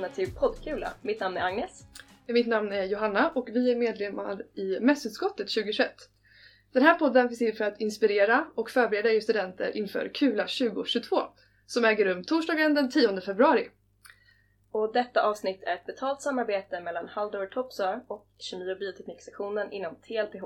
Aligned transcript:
välkomna 0.00 0.14
till 0.14 0.34
Poddkula. 0.34 0.92
Mitt 1.02 1.20
namn 1.20 1.36
är 1.36 1.40
Agnes. 1.40 1.84
Mitt 2.26 2.46
namn 2.46 2.72
är 2.72 2.84
Johanna 2.84 3.30
och 3.34 3.48
vi 3.48 3.72
är 3.72 3.76
medlemmar 3.76 4.42
i 4.54 4.80
mässutskottet 4.80 5.48
2021. 5.48 5.92
Den 6.72 6.82
här 6.82 6.94
podden 6.94 7.28
finns 7.28 7.38
till 7.38 7.56
för 7.56 7.64
att 7.64 7.80
inspirera 7.80 8.46
och 8.54 8.70
förbereda 8.70 9.12
er 9.12 9.20
studenter 9.20 9.76
inför 9.76 10.10
Kula 10.14 10.42
2022 10.42 11.16
som 11.66 11.84
äger 11.84 12.04
rum 12.04 12.24
torsdagen 12.24 12.74
den 12.74 12.90
10 12.90 13.20
februari. 13.20 13.70
Och 14.70 14.92
detta 14.92 15.22
avsnitt 15.22 15.62
är 15.62 15.74
ett 15.74 15.86
betalt 15.86 16.22
samarbete 16.22 16.80
mellan 16.80 17.08
Haldor 17.08 17.46
Topsö 17.46 18.00
och 18.06 18.26
Kemi 18.38 18.72
och 18.72 18.78
biotekniksektionen 18.78 19.72
inom 19.72 19.96
TLTH. 19.96 20.44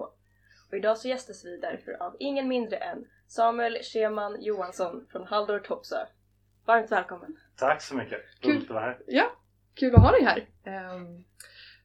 Och 0.68 0.77
idag 0.77 0.98
så 0.98 1.08
gästas 1.08 1.44
vi 1.44 1.56
därför 1.56 2.02
av 2.02 2.16
ingen 2.18 2.48
mindre 2.48 2.77
än 2.77 3.06
Samuel 3.27 3.78
Scheman 3.82 4.42
Johansson 4.42 5.06
från 5.12 5.27
Haldor 5.27 5.58
Topsö. 5.58 6.06
Varmt 6.66 6.92
välkommen! 6.92 7.36
Tack 7.56 7.82
så 7.82 7.94
mycket! 7.94 8.20
Kul. 8.41 8.50
Roligt 8.50 8.70
att 8.70 8.74
vara 8.74 8.84
här. 8.84 8.98
Ja, 9.06 9.30
kul 9.74 9.95
att 9.95 10.02
ha 10.02 10.10
dig 10.10 10.23
här! 10.23 10.46
Ehm, 10.64 11.24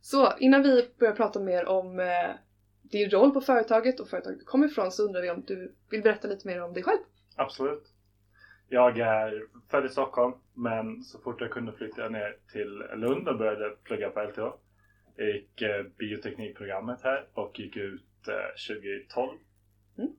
Så 0.02 0.38
innan 0.38 0.64
vi 0.64 0.90
börjar 1.00 1.14
prata 1.14 1.40
mer 1.40 1.66
om 1.66 2.00
eh, 2.00 2.30
din 2.82 3.10
roll 3.10 3.32
på 3.32 3.42
företaget 3.42 4.00
och 4.00 4.10
företaget 4.10 4.40
du 4.40 4.46
kommer 4.46 4.68
ifrån 4.68 4.92
så 4.92 5.04
undrar 5.04 5.22
vi 5.22 5.30
om 5.30 5.44
du 5.48 5.76
vill 5.90 6.02
berätta 6.02 6.28
lite 6.28 6.48
mer 6.48 6.62
om 6.64 6.74
dig 6.74 6.84
själv? 6.84 7.00
Absolut. 7.36 7.84
Jag 8.70 9.00
är 9.00 9.44
född 9.70 9.86
i 9.86 9.90
Stockholm 9.90 10.34
men 10.54 11.04
så 11.04 11.20
fort 11.20 11.42
jag 11.42 11.52
kunde 11.52 11.72
flyttade 11.74 12.02
jag 12.02 12.12
ner 12.12 12.38
till 12.52 12.84
Lund 12.96 13.28
och 13.28 13.38
började 13.38 13.70
plugga 13.84 14.10
på 14.10 14.20
LTH. 14.24 14.40
Jag 15.16 15.28
gick 15.28 15.62
eh, 15.62 15.84
bioteknikprogrammet 15.98 17.00
här 17.04 17.28
och 17.34 17.60
gick 17.60 17.76
ut 17.78 18.28
eh, 18.28 18.76
2012. 18.78 19.38
Mm. 19.98 20.12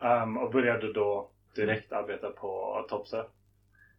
Ehm, 0.00 0.36
och 0.36 0.52
började 0.52 0.92
då 0.92 1.30
direkt 1.54 1.92
arbeta 1.92 2.30
på 2.30 2.84
Topsö. 2.88 3.24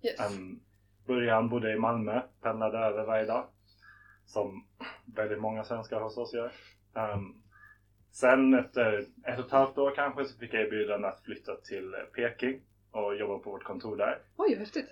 Yes. 0.03 0.37
Um, 0.37 0.59
början 1.07 1.49
bodde 1.49 1.73
i 1.73 1.79
Malmö, 1.79 2.21
pendlade 2.41 2.77
över 2.77 3.05
varje 3.05 3.25
dag. 3.25 3.45
Som 4.25 4.65
väldigt 5.15 5.41
många 5.41 5.63
svenskar 5.63 6.01
hos 6.01 6.17
oss 6.17 6.33
gör. 6.33 6.51
Um, 6.93 7.41
sen 8.11 8.53
efter 8.53 8.99
ett 9.23 9.39
och 9.39 9.45
ett 9.45 9.51
halvt 9.51 9.77
år 9.77 9.95
kanske 9.95 10.25
så 10.25 10.37
fick 10.37 10.53
jag 10.53 10.61
erbjudande 10.61 11.07
att 11.07 11.23
flytta 11.23 11.55
till 11.55 11.95
Peking 12.15 12.61
och 12.91 13.15
jobba 13.15 13.39
på 13.39 13.51
vårt 13.51 13.63
kontor 13.63 13.97
där. 13.97 14.21
Oj, 14.37 14.55
häftigt! 14.55 14.89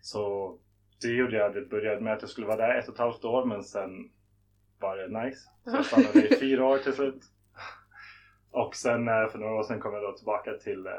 Så 0.00 0.54
det 1.02 1.08
gjorde 1.08 1.36
jag. 1.36 1.54
Det 1.54 1.60
började 1.60 2.00
med 2.00 2.12
att 2.12 2.22
jag 2.22 2.30
skulle 2.30 2.46
vara 2.46 2.56
där 2.56 2.78
ett 2.78 2.88
och 2.88 2.94
ett 2.94 3.00
halvt 3.00 3.24
år 3.24 3.44
men 3.44 3.64
sen 3.64 4.10
var 4.80 4.96
det 4.96 5.24
nice. 5.24 5.48
Så 5.64 5.76
jag 5.76 5.86
stannade 5.86 6.28
i 6.28 6.36
fyra 6.36 6.66
år 6.66 6.78
till 6.78 6.92
slut. 6.92 7.22
Och 8.50 8.76
sen 8.76 9.08
eh, 9.08 9.28
för 9.28 9.38
några 9.38 9.54
år 9.54 9.62
sedan 9.62 9.80
kom 9.80 9.94
jag 9.94 10.02
då 10.02 10.12
tillbaka 10.12 10.52
till 10.52 10.86
eh, 10.86 10.92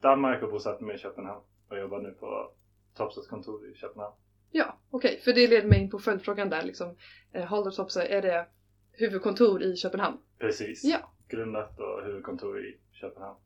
Danmark 0.00 0.42
och 0.42 0.50
bosatte 0.50 0.84
mig 0.84 0.94
i 0.94 0.98
Köpenhamn. 0.98 1.42
Och 1.70 1.78
jobbar 1.78 1.98
nu 1.98 2.10
på 2.10 2.52
Topsas 2.98 3.26
kontor 3.26 3.70
i 3.70 3.74
Köpenhamn. 3.74 4.14
Ja, 4.50 4.78
okej, 4.90 5.20
för 5.24 5.32
det 5.32 5.46
leder 5.46 5.68
mig 5.68 5.80
in 5.80 5.90
på 5.90 5.98
följdfrågan 5.98 6.50
där 6.50 6.62
liksom. 6.62 6.96
Eh, 7.32 7.44
Haldor 7.44 7.70
Topsö, 7.70 8.02
är 8.02 8.22
det 8.22 8.46
huvudkontor 8.92 9.62
i 9.62 9.76
Köpenhamn? 9.76 10.18
Precis. 10.38 10.84
Ja. 10.84 11.12
Grundat 11.28 11.78
och 11.80 12.04
huvudkontor 12.04 12.64
i 12.64 12.78
Köpenhamn. 12.92 13.38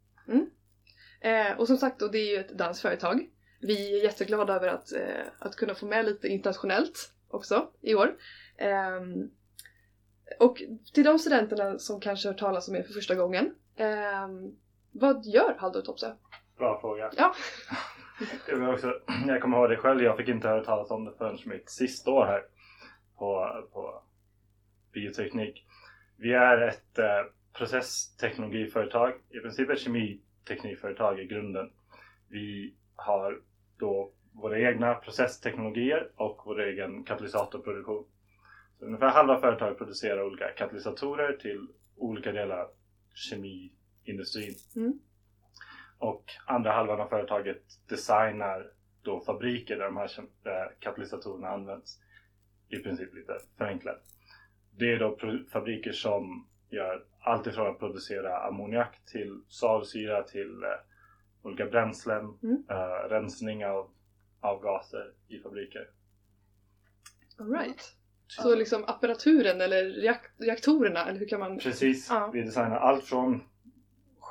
Eh, 1.20 1.58
och 1.58 1.67
som 1.67 1.77
sagt 1.77 1.98
då, 2.00 2.08
det 2.08 2.19
är 2.19 2.30
ju 2.30 2.36
ett 2.36 2.58
dansföretag. 2.58 3.30
Vi 3.61 3.98
är 4.00 4.05
jätteglada 4.05 4.55
över 4.55 4.69
att, 4.69 4.92
eh, 4.92 5.27
att 5.39 5.57
kunna 5.57 5.74
få 5.74 5.86
med 5.86 6.05
lite 6.05 6.29
internationellt 6.29 7.13
också 7.29 7.70
i 7.80 7.95
år. 7.95 8.17
Ehm, 8.58 9.30
och 10.39 10.63
till 10.92 11.05
de 11.05 11.19
studenterna 11.19 11.79
som 11.79 12.01
kanske 12.01 12.29
hört 12.29 12.39
talas 12.39 12.69
om 12.69 12.77
er 12.77 12.83
för 12.83 12.92
första 12.92 13.14
gången. 13.14 13.55
ehm, 13.77 14.57
vad 14.92 15.27
gör 15.27 15.55
Haldor 15.58 15.83
Topsö? 15.83 16.14
Bra 16.58 16.80
fråga. 16.80 17.11
Ja. 17.17 17.34
Jag, 18.48 18.56
var 18.56 18.72
också, 18.72 19.00
jag 19.27 19.42
kommer 19.42 19.56
ihåg 19.56 19.70
det 19.70 19.77
själv. 19.77 20.02
Jag 20.02 20.16
fick 20.16 20.28
inte 20.28 20.48
höra 20.48 20.64
talas 20.64 20.90
om 20.90 21.05
det 21.05 21.12
förrän 21.18 21.38
mitt 21.46 21.70
sista 21.70 22.10
år 22.10 22.24
här 22.24 22.42
på, 23.18 23.62
på 23.72 24.02
bioteknik. 24.92 25.66
Vi 26.16 26.33
är 26.33 26.60
ett 26.60 26.98
eh, 26.98 27.24
processteknologiföretag. 27.52 29.12
I 29.30 29.38
princip 29.38 29.70
ett 29.70 29.80
kemiteknikföretag 29.80 31.20
i 31.20 31.27
grunden. 31.27 31.70
Vi 32.28 32.74
har 32.96 33.40
då 33.78 34.12
våra 34.33 34.60
egna 34.60 34.94
processteknologier 34.94 36.10
och 36.16 36.42
vår 36.44 36.60
egen 36.60 37.04
katalysatorproduktion. 37.04 38.04
Så 38.78 38.84
ungefär 38.84 39.08
halva 39.08 39.40
företaget 39.40 39.78
producerar 39.78 40.22
olika 40.22 40.48
katalysatorer 40.48 41.33
till 41.33 41.66
olika 41.96 42.33
delar 42.33 42.58
av 42.58 42.68
kemiindustrin. 43.14 44.54
Mm. 44.77 44.98
Och 46.02 46.24
andra 46.46 46.73
halvan 46.73 47.01
av 47.01 47.08
företaget 47.08 47.63
designar 47.89 48.70
då 49.02 49.20
fabriker 49.20 49.77
där 49.79 49.85
de 49.85 49.96
här 49.96 50.11
katalysatorerna 50.79 51.48
används. 51.48 51.98
I 52.68 52.77
princip 52.79 53.14
lite 53.14 53.39
förenklat. 53.58 54.01
Det 54.79 54.92
är 54.92 54.98
då 54.98 55.18
fabriker 55.52 55.92
som 55.92 56.48
gör 56.70 57.05
allt 57.20 57.46
ifrån 57.46 57.67
att 57.70 57.79
producera 57.79 58.39
ammoniak 58.39 59.05
till 59.07 59.40
svavelsyra 59.48 60.23
till 60.23 60.63
eh, 60.63 60.68
olika 61.42 61.67
bränslen, 61.67 62.39
Mm. 62.42 62.64
eh, 62.70 63.08
rensning 63.08 63.67
av 63.67 63.90
avgaser 64.40 65.13
i 65.29 65.39
fabriker. 65.39 65.89
Alright. 67.39 67.95
Så 68.27 68.55
liksom 68.55 68.84
apparaturen 68.84 69.61
eller 69.61 69.84
reak- 69.84 70.30
reaktorerna, 70.39 71.07
eller 71.08 71.19
hur 71.19 71.29
kan 71.29 71.40
man... 71.40 71.58
Precis, 71.58 72.08
Ja. 72.11 72.30
vi 72.33 72.42
designar 72.42 72.77
allt 72.77 73.05
från 73.05 73.42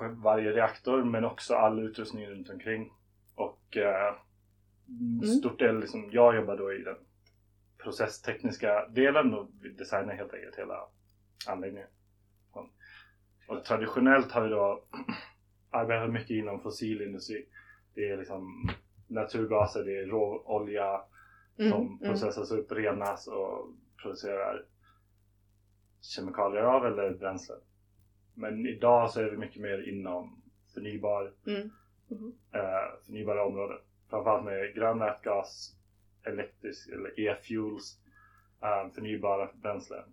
varje 0.10 0.52
reaktor 0.52 1.04
men 1.04 1.26
också 1.26 1.56
all 1.56 1.80
utrustning 1.80 2.28
runt 2.28 2.50
omkring. 2.50 2.94
Och 3.36 3.78
eh, 3.78 4.16
Mm. 5.00 5.26
stort 5.26 5.60
del, 5.60 5.80
liksom, 5.80 6.10
jag 6.12 6.36
jobbar 6.36 6.58
då 6.58 6.74
i 6.74 6.84
den 6.84 6.96
processtekniska 7.78 8.88
delen 8.88 9.34
och 9.34 9.50
vi 9.62 9.70
designar 9.70 10.14
helt 10.14 10.34
enkelt 10.34 10.56
hela 10.56 10.88
anläggningen. 11.48 11.88
Och 13.48 13.64
traditionellt 13.66 14.32
har 14.32 14.42
vi 14.42 14.50
då 14.50 14.84
arbetat 15.70 16.10
mycket 16.10 16.30
inom 16.30 16.62
fossilindustri. 16.62 17.46
Det 17.94 18.10
är 18.10 18.18
liksom 18.18 18.70
naturgaser, 19.08 19.84
det 19.84 19.98
är 19.98 20.06
råolja 20.06 21.02
Mm, 21.60 21.72
som 21.72 21.88
mm. 21.88 22.00
processas 22.00 22.52
upp, 22.52 22.72
renas 22.72 23.28
och 23.28 23.68
producerar 24.02 24.66
kemikalier 26.02 26.64
av 26.64 26.86
eller 26.86 27.14
bränslen. 27.14 27.60
Men 28.42 28.66
idag 28.68 29.10
så 29.12 29.20
är 29.22 29.30
vi 29.32 29.38
mycket 29.38 29.62
mer 29.62 29.90
inom 29.90 30.42
förnybar, 30.74 31.34
Mm. 31.48 31.72
Mhm. 32.08 32.34
eh, 32.54 33.06
förnybara 33.06 33.46
områden. 33.46 33.78
Framförallt 34.10 34.46
med 34.46 34.74
grön 34.76 35.00
vätgas, 35.00 35.76
elektrisk 36.24 36.90
eller 36.90 37.20
e-fuels, 37.20 38.00
eh, 38.62 38.92
förnybara 38.94 39.50
bränslen 39.54 40.04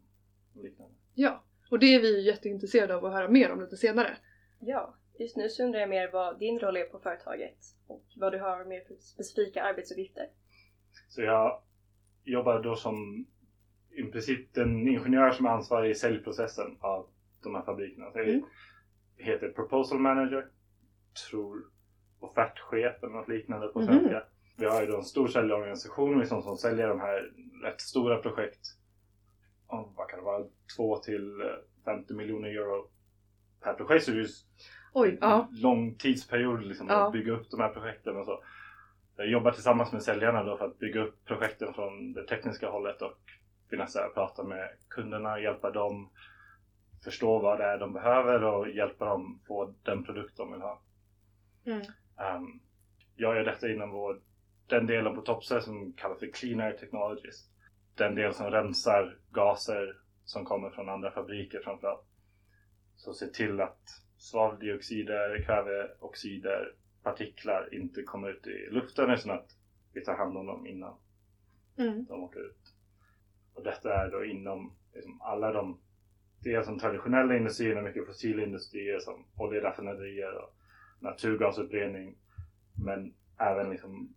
och 0.57 0.65
liknande. 0.65 0.95
Ja, 1.15 1.45
och 1.71 1.79
det 1.79 1.95
är 1.95 2.01
vi 2.01 2.27
jätteintresserade 2.27 2.97
av 2.97 3.05
att 3.05 3.13
höra 3.13 3.29
mer 3.29 3.53
om 3.53 3.61
lite 3.61 3.77
senare. 3.77 4.17
Ja, 4.61 4.95
just 5.19 5.37
nu 5.37 5.49
så 5.49 5.65
undrar 5.65 5.81
jag 5.81 5.89
mer 5.89 6.11
vad 6.13 6.39
din 6.39 6.59
roll 6.59 6.77
är 6.77 6.85
på 6.85 6.99
företaget 6.99 7.57
och 7.87 8.05
vad 8.17 8.33
du 8.33 8.39
har 8.39 8.65
mer 8.65 8.81
för 8.81 8.95
specifika 8.95 9.63
arbetsuppgifter. 9.63 10.29
Så 11.09 11.23
jag 11.23 11.63
jobbar 12.25 12.63
då 12.63 12.77
som 12.77 13.27
i 13.91 14.03
princip 14.03 14.55
den 14.55 14.89
ingenjör 14.89 15.31
som 15.31 15.47
är 15.47 15.51
ansvarig 15.51 15.91
i 15.91 15.95
säljprocessen 15.95 16.77
av 16.81 17.07
de 17.43 17.55
här 17.55 17.63
fabrikerna. 17.63 18.11
Så 18.13 18.19
Mm. 18.19 18.43
heter 19.17 19.49
Proposal 19.49 19.99
Manager, 19.99 20.47
tror 21.31 21.65
offertchef 22.21 23.03
eller 23.03 23.13
något 23.13 23.29
liknande 23.29 23.69
på 23.69 23.79
Mhm. 23.81 23.87
svenska. 23.89 24.23
Vi 24.57 24.67
har 24.67 24.81
ju 24.81 24.87
då 24.87 24.97
en 24.97 25.05
stor 25.05 25.29
säljorganisation 25.29 26.19
liksom, 26.19 26.43
som 26.43 26.57
säljer 26.57 26.89
de 26.89 27.01
här 27.01 27.33
rätt 27.63 27.81
stora 27.81 28.17
projekt. 28.23 28.61
Oh, 29.69 29.93
vad 29.97 30.09
kan 30.09 30.19
det 30.19 30.25
vara? 30.25 30.45
2 30.77 30.97
till 30.99 31.41
eh, 31.41 31.47
50 31.85 32.15
miljoner 32.15 32.49
euro 32.49 32.89
per 33.61 33.75
projekt. 33.75 34.05
Så 34.05 34.11
det 34.11 34.17
är 34.17 34.21
ju 34.23 34.29
Oj, 34.93 35.19
ja. 35.21 35.49
lång 35.53 35.95
tidsperiod 35.95 36.63
liksom, 36.65 36.87
Ja. 36.89 37.07
att 37.07 37.13
bygga 37.13 37.33
upp 37.33 37.51
de 37.51 37.61
här 37.61 37.69
projekten 37.69 38.17
och 38.17 38.25
så. 38.27 38.43
Jag 39.17 39.29
jobbar 39.31 39.51
tillsammans 39.53 39.93
med 39.93 40.03
säljarna 40.03 40.45
då 40.45 40.57
för 40.57 40.65
att 40.67 40.79
bygga 40.79 41.01
upp 41.01 41.25
projekten 41.25 41.75
från 41.75 42.13
det 42.13 42.27
tekniska 42.27 42.71
hållet 42.71 43.03
och 43.03 43.19
finnas 43.71 43.93
där 43.93 44.07
och 44.09 44.15
prata 44.15 44.45
med 44.45 44.69
kunderna, 44.89 45.41
hjälpa 45.41 45.71
dem 45.71 46.09
förstå 47.05 47.39
vad 47.39 47.59
det 47.59 47.65
är 47.65 47.79
de 47.79 47.93
behöver 47.93 48.45
och 48.45 48.69
hjälpa 48.69 49.05
dem 49.05 49.41
få 49.47 49.75
den 49.83 50.05
produkt 50.05 50.37
de 50.37 50.53
vill 50.53 50.61
ha. 50.61 50.83
Mm. 51.67 51.81
Um, 52.37 52.61
jag 53.17 53.37
gör 53.37 53.45
detta 53.45 53.71
inom 53.71 53.91
vår, 53.91 54.21
den 54.67 54.87
delen 54.87 55.15
på 55.15 55.21
Topsö 55.21 55.61
som 55.61 55.93
kallas 55.93 56.19
för 56.19 56.31
Clean 56.33 56.61
Air 56.61 56.73
Technologies. 56.73 57.51
Den 57.95 58.15
del 58.15 58.35
som 58.35 58.51
rensar 58.51 59.19
gaser 59.31 59.97
som 60.25 60.45
kommer 60.45 60.71
från 60.71 60.89
andra 60.89 61.11
fabriker 61.11 61.61
framförallt. 61.65 62.07
Så 62.97 63.13
se 63.13 63.27
till 63.27 63.61
att 63.61 63.81
svaveldioxider, 64.17 65.43
kväveoxider, 65.47 66.75
partiklar 67.03 67.75
inte 67.75 68.03
kommer 68.03 68.31
ut 68.31 68.47
i 68.47 68.71
luften 68.71 69.11
utan 69.11 69.31
att 69.31 69.51
vi 69.93 70.05
tar 70.05 70.17
hand 70.17 70.37
om 70.37 70.47
dem 70.47 70.67
innan 70.67 70.99
Mm. 71.79 72.05
de 72.05 72.23
åker 72.23 72.41
ut. 72.41 72.75
Och 73.55 73.65
detta 73.65 73.95
är 73.95 74.11
då 74.11 74.25
inom 74.25 74.77
liksom, 74.95 75.21
alla 75.23 75.53
de 75.53 75.81
dels 76.41 76.67
som 76.67 76.79
traditionella 76.79 77.37
industrierna, 77.37 77.83
mycket 77.83 78.07
fossilindustrier 78.07 78.99
som 78.99 79.25
oljeraffinaderier 79.37 80.35
och 80.35 80.55
naturgasutbredning. 81.01 82.17
Men 82.75 83.15
även 83.39 83.71
liksom 83.71 84.15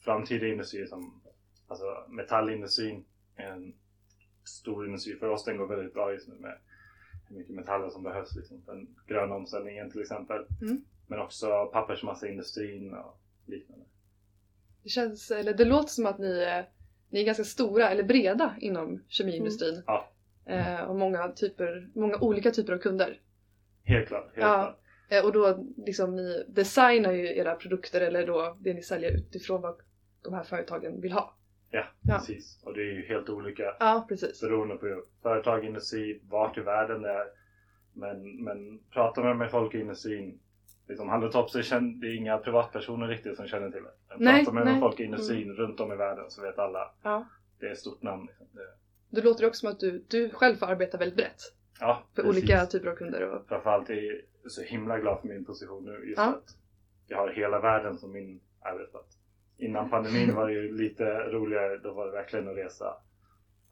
framtida 0.00 0.46
industrier 0.46 0.86
som 0.86 1.20
Alltså 1.66 2.04
metallindustrin 2.08 3.04
en 3.36 3.74
stor 4.44 4.86
industri 4.86 5.16
för 5.16 5.28
oss. 5.28 5.44
Den 5.44 5.56
går 5.56 5.66
väldigt 5.66 5.94
bra 5.94 6.12
just 6.12 6.28
nu 6.28 6.34
med 6.34 6.58
hur 7.28 7.36
mycket 7.36 7.54
metaller 7.54 7.90
som 7.90 8.02
behövs 8.02 8.36
liksom, 8.36 8.62
för 8.62 8.74
den 8.74 8.96
gröna 9.06 9.34
omställningen 9.34 9.90
till 9.90 10.00
exempel. 10.00 10.46
Mm. 10.62 10.84
Men 11.06 11.18
också 11.18 11.70
pappersmassaindustrin 11.72 12.94
och 12.94 13.20
liknande. 13.46 13.84
Det 14.82 14.88
känns, 14.88 15.30
eller 15.30 15.54
det 15.54 15.64
låter 15.64 15.88
som 15.88 16.06
att 16.06 16.18
ni 16.18 16.38
är, 16.38 16.68
ni 17.10 17.20
är 17.20 17.24
ganska 17.24 17.44
stora 17.44 17.90
eller 17.90 18.02
breda 18.02 18.56
inom 18.60 19.00
kemiindustrin. 19.08 19.82
Ja. 19.86 20.10
Eh, 20.46 20.80
och 20.84 20.96
många, 20.96 21.28
typer, 21.28 21.88
många 21.94 22.18
olika 22.18 22.50
typer 22.50 22.72
av 22.72 22.78
kunder. 22.78 23.20
Helt 23.84 24.08
klart. 24.08 24.24
Helt 24.24 24.36
Ja. 24.36 24.54
klart. 24.62 24.78
Eh, 25.08 25.24
och 25.26 25.32
då 25.32 25.64
liksom 25.76 26.16
ni 26.16 26.44
designar 26.48 27.12
ju 27.12 27.36
era 27.36 27.54
produkter 27.54 28.00
eller 28.00 28.26
då 28.26 28.56
det 28.60 28.74
ni 28.74 28.82
säljer 28.82 29.10
utifrån 29.16 29.60
vad 29.62 29.74
de 30.22 30.34
här 30.34 30.42
företagen 30.44 31.00
vill 31.00 31.12
ha. 31.12 31.36
Ja, 31.70 31.84
Ja. 32.02 32.14
precis. 32.14 32.62
Och 32.64 32.74
det 32.74 32.80
är 32.80 32.92
ju 32.92 33.06
helt 33.06 33.28
olika 33.28 33.76
Ja, 33.80 34.06
precis. 34.08 34.40
beroende 34.40 34.76
på 34.76 35.02
företag, 35.22 35.64
industri, 35.64 36.20
vart 36.28 36.58
i 36.58 36.60
världen 36.60 37.02
det 37.02 37.10
är. 37.10 37.26
Men, 37.92 38.44
men 38.44 38.78
pratar 38.90 39.22
man 39.24 39.38
med 39.38 39.50
folk 39.50 39.74
i 39.74 39.80
industrin, 39.80 40.40
liksom 40.88 41.10
det 41.20 41.26
är 41.26 41.30
det 42.00 42.06
är 42.06 42.16
inga 42.16 42.38
privatpersoner 42.38 43.08
riktigt 43.08 43.36
som 43.36 43.46
känner 43.46 43.70
till 43.70 43.82
det. 43.82 43.90
Men 44.08 44.18
Nej, 44.20 44.38
pratar 44.44 44.52
man 44.52 44.64
med 44.64 44.72
nej. 44.72 44.80
folk 44.80 45.00
i 45.00 45.04
industrin 45.04 45.52
runt 45.52 45.80
om 45.80 45.92
i 45.92 45.96
världen 45.96 46.24
så 46.30 46.42
vet 46.42 46.58
alla, 46.58 46.90
Ja. 47.02 47.26
det 47.60 47.66
är 47.66 47.72
ett 47.72 47.78
stort 47.78 48.02
namn. 48.02 48.26
Liksom. 48.26 48.46
Det, 48.52 48.66
Det 49.14 49.22
låter 49.22 49.42
ju 49.42 49.48
också 49.48 49.60
som 49.60 49.68
att 49.68 49.80
du, 49.80 50.04
du 50.08 50.30
själv 50.30 50.56
får 50.56 50.66
arbeta 50.66 50.98
väldigt 50.98 51.16
brett 51.16 51.42
ja, 51.80 52.02
för 52.14 52.22
precis. 52.22 52.42
olika 52.42 52.66
typer 52.66 52.88
av 52.88 52.94
kunder. 52.96 53.22
Och, 53.22 53.48
Framförallt 53.48 53.90
är 53.90 54.22
jag 54.42 54.52
så 54.52 54.62
himla 54.62 54.98
glad 54.98 55.20
för 55.20 55.28
min 55.28 55.44
position 55.44 55.84
nu 55.84 56.08
just 56.08 56.18
Ja. 56.18 56.24
att 56.24 56.56
jag 57.06 57.18
har 57.18 57.28
hela 57.28 57.60
världen 57.60 57.98
som 57.98 58.12
min 58.12 58.40
arbetsplats. 58.60 59.18
Innan 59.56 59.90
pandemin 59.90 60.34
var 60.34 60.46
det 60.46 60.52
ju 60.52 60.76
lite 60.76 61.04
roligare, 61.04 61.78
då 61.78 61.92
var 61.92 62.06
det 62.06 62.12
verkligen 62.12 62.48
att 62.48 62.56
resa 62.56 62.96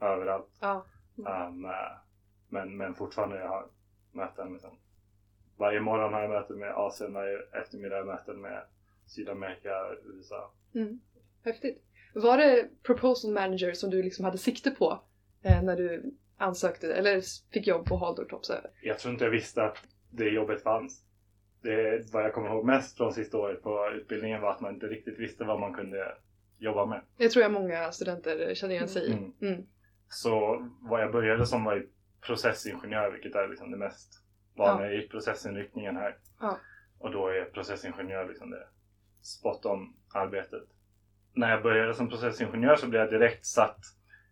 överallt. 0.00 0.48
ja. 0.60 0.86
Um, 1.16 1.64
eh, 1.64 1.70
men, 2.48 2.76
men 2.76 2.94
fortfarande 2.94 3.38
jag 3.38 3.48
har 3.48 3.66
möten 4.12 4.52
liksom. 4.52 4.70
Varje 5.56 5.80
morgon 5.80 6.12
har 6.12 6.20
jag 6.20 6.30
möten 6.30 6.58
med 6.58 6.72
Asien, 6.74 7.12
varje 7.12 7.38
eftermiddag 7.52 7.94
har 7.94 7.98
jag 7.98 8.06
möten 8.06 8.40
med 8.40 8.62
Sydamerika, 9.06 9.70
USA. 10.04 10.52
Mm. 10.74 11.00
Häftigt. 11.44 11.82
Var 12.14 12.38
det 12.38 12.68
proposal 12.82 13.32
manager 13.32 13.72
som 13.72 13.90
du 13.90 14.02
liksom 14.02 14.24
hade 14.24 14.38
sikte 14.38 14.70
på 14.70 15.00
när 15.42 15.76
du 15.76 16.14
ansökte 16.36 16.94
eller 16.94 17.22
fick 17.52 17.66
jobb 17.66 17.86
på 17.86 17.96
Haldor 17.96 18.24
Topsö? 18.24 18.60
Jag 18.82 18.98
tror 18.98 19.12
inte 19.12 19.24
jag 19.24 19.30
visste 19.30 19.62
att 19.62 19.78
det 20.10 20.28
jobbet 20.28 20.62
fanns. 20.62 21.04
Det, 21.62 22.12
vad 22.12 22.24
jag 22.24 22.34
kommer 22.34 22.48
ihåg 22.48 22.64
mest 22.64 22.96
från 22.96 23.12
sista 23.12 23.38
året 23.38 23.62
på 23.62 23.90
utbildningen 23.94 24.40
var 24.40 24.50
att 24.50 24.60
man 24.60 24.74
inte 24.74 24.86
riktigt 24.86 25.18
visste 25.18 25.44
vad 25.44 25.60
man 25.60 25.74
kunde 25.74 26.14
jobba 26.58 26.86
med. 26.86 27.00
Det 27.16 27.28
tror 27.28 27.42
jag 27.42 27.52
många 27.52 27.92
studenter 27.92 28.54
känner 28.54 28.74
igen 28.74 28.88
sig 28.88 29.10
i. 29.10 29.12
Mm. 29.12 29.32
Mm. 29.40 29.66
Så 30.08 30.68
vad 30.80 31.02
jag 31.02 31.12
började 31.12 31.46
som 31.46 31.64
var 31.64 31.86
processingenjör, 32.26 33.10
vilket 33.10 33.34
är 33.34 33.48
liksom 33.48 33.70
det 33.70 33.76
mest 33.76 34.22
vanliga 34.56 34.92
i 34.92 35.08
processinriktningen 35.08 35.96
här. 35.96 36.16
Ja. 36.40 36.58
Och 36.98 37.10
då 37.10 37.28
är 37.28 37.44
processingenjör 37.44 38.28
liksom 38.28 38.50
det 38.50 38.66
spot 39.22 39.66
on 39.66 39.94
arbetet. 40.14 40.62
När 41.34 41.50
jag 41.50 41.62
började 41.62 41.94
som 41.94 42.08
processingenjör 42.08 42.76
så 42.76 42.88
blev 42.88 43.02
jag 43.02 43.10
direkt 43.10 43.46
satt. 43.46 43.78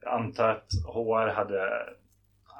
Antar 0.06 0.48
att 0.48 0.72
HR 0.94 1.28
hade 1.28 1.88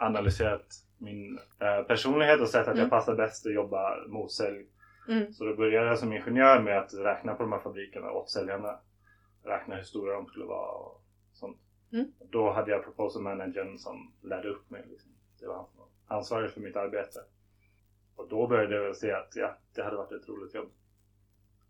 analyserat 0.01 0.67
min 0.99 1.39
eh, 1.59 1.83
personlighet 1.83 2.41
och 2.41 2.49
sett 2.49 2.61
att 2.61 2.67
Mm. 2.69 2.79
jag 2.81 2.91
passar 2.91 3.15
bäst 3.17 3.47
att 3.47 3.55
jobba 3.55 3.97
motsälj. 4.07 4.67
Mm. 5.09 5.33
Så 5.33 5.45
då 5.45 5.57
började 5.57 5.87
jag 5.87 5.99
som 5.99 6.13
ingenjör 6.13 6.63
med 6.63 6.79
att 6.79 6.95
räkna 6.95 7.35
på 7.35 7.43
de 7.43 7.53
här 7.53 7.59
fabrikerna 7.61 8.11
åt 8.11 8.31
säljarna. 8.31 8.79
Räkna 9.45 9.75
hur 9.77 9.83
stora 9.83 10.15
de 10.15 10.27
skulle 10.27 10.45
vara 10.45 10.73
och 10.73 11.03
sånt. 11.33 11.59
Mm. 11.93 12.13
Då 12.31 12.51
hade 12.53 12.71
jag 12.71 12.85
proposal 12.85 13.23
managern 13.23 13.79
som 13.79 14.13
lärde 14.23 14.49
upp 14.49 14.71
mig. 14.71 14.85
Liksom. 14.91 15.11
Det 15.41 15.47
var 15.47 15.55
han 15.57 15.67
som 15.67 15.79
var 15.79 16.17
ansvarig 16.17 16.51
för 16.51 16.61
mitt 16.61 16.77
arbete. 16.77 17.21
Och 18.17 18.29
då 18.29 18.47
började 18.47 18.75
jag 18.75 18.97
se 18.97 19.13
att 19.13 19.33
ja, 19.37 19.57
det 19.75 19.83
hade 19.83 19.97
varit 19.97 20.13
ett 20.13 20.29
roligt 20.29 20.55
jobb 20.55 20.71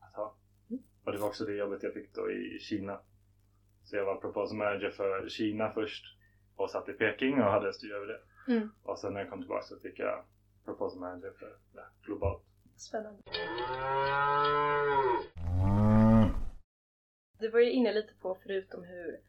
att 0.00 0.16
ha. 0.16 0.34
Mm. 0.70 0.82
Och 1.04 1.12
det 1.12 1.18
var 1.18 1.28
också 1.28 1.44
det 1.44 1.54
jobbet 1.54 1.82
jag 1.82 1.92
fick 1.94 2.14
då 2.14 2.30
i 2.30 2.58
Kina. 2.60 3.00
Så 3.90 3.96
jag 3.96 4.04
var 4.04 4.16
proposal 4.16 4.56
manager 4.56 4.90
för 4.90 5.28
Kina 5.28 5.72
först 5.72 6.04
och 6.56 6.70
satt 6.70 6.88
i 6.88 6.92
Peking 6.92 7.34
och 7.34 7.50
hade 7.50 7.72
styr 7.72 7.92
över 7.92 8.06
det. 8.06 8.20
Mm. 8.52 8.70
Och 8.82 8.98
sen 8.98 9.12
när 9.12 9.20
jag 9.20 9.30
kom 9.30 9.38
tillbaka 9.38 9.62
så 9.62 9.78
fick 9.80 9.98
jag 9.98 10.24
proposal 10.64 11.00
manager 11.00 11.32
för 11.38 11.56
ja, 11.74 11.82
globalt. 12.02 12.42
Spännande. 12.76 13.22
Du 17.38 17.48
var 17.48 17.60
ju 17.60 17.70
inne 17.70 17.92
lite 17.92 18.14
på 18.14 18.38
förutom 18.42 18.84
hur 18.84 19.20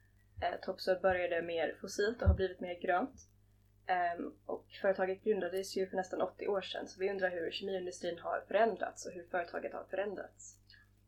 eh, 0.42 0.60
Topsod 0.62 1.02
började 1.02 1.42
mer 1.42 1.78
fossilt 1.82 2.22
och 2.22 2.28
har 2.28 2.36
blivit 2.36 2.60
mer 2.60 2.82
grönt. 2.82 3.28
Ehm, 3.88 4.34
och 4.46 4.66
företaget 4.82 5.24
grundades 5.24 5.78
ju 5.78 5.88
för 5.88 5.98
nästan 5.98 6.22
80 6.22 6.48
år 6.48 6.62
sedan 6.62 6.88
så 6.88 7.00
vi 7.00 7.10
undrar 7.10 7.30
hur 7.30 7.52
kemiindustrin 7.52 8.20
har 8.20 8.44
förändrats 8.48 9.06
och 9.06 9.12
hur 9.12 9.24
företaget 9.24 9.74
har 9.74 9.84
förändrats. 9.84 10.58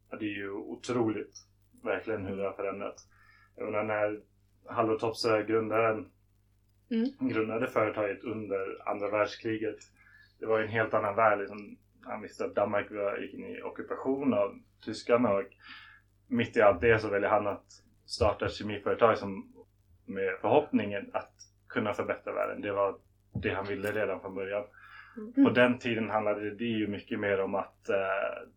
Ja, 0.10 0.18
det 0.18 0.26
är 0.26 0.36
ju 0.36 0.52
otroligt 0.52 1.38
verkligen 1.84 2.26
hur 2.26 2.38
det 2.38 2.44
har 2.44 2.54
förändrats. 2.54 3.08
Jag 3.56 3.66
menar 3.66 3.84
när 3.84 4.22
Hallo 4.66 5.00
Topsö, 5.00 5.44
grundaren, 5.44 6.10
Mm. 6.92 7.30
grundade 7.30 7.68
företaget 7.68 8.24
under 8.24 8.90
andra 8.90 9.10
världskriget. 9.10 9.76
Det 10.40 10.46
var 10.46 10.58
ju 10.58 10.64
en 10.64 10.70
helt 10.72 10.94
annan 10.94 11.16
värld. 11.16 11.40
Liksom, 11.40 11.78
han 12.06 12.22
visste 12.22 12.46
att 12.46 12.56
Danmark 12.56 12.92
var- 12.92 13.18
gick 13.18 13.34
in 13.34 13.46
i 13.46 13.62
ockupation 13.62 14.34
av 14.34 14.60
tyskarna 14.86 15.34
och 15.34 15.44
mitt 16.28 16.58
i 16.58 16.62
allt 16.62 16.82
det 16.82 17.00
så 17.00 17.10
väljer 17.10 17.30
han 17.30 17.48
att 17.48 17.66
starta 18.06 18.46
ett 18.46 18.54
kemiföretag 18.54 19.18
som 19.18 19.54
med 20.06 20.38
förhoppningen 20.42 21.10
att 21.14 21.34
kunna 21.68 21.94
förbättra 21.94 22.34
världen. 22.34 22.62
Det 22.62 22.72
var 22.72 22.96
det 23.34 23.50
han 23.50 23.66
ville 23.66 23.92
redan 23.92 24.22
från 24.22 24.36
början. 24.36 24.64
Mm. 25.18 25.34
På 25.46 25.50
den 25.50 25.80
tiden 25.80 26.10
handlade 26.10 26.56
det 26.56 26.64
ju 26.66 26.88
mycket 26.88 27.20
mer 27.20 27.40
om 27.40 27.56
att 27.56 27.90
eh, 27.90 28.48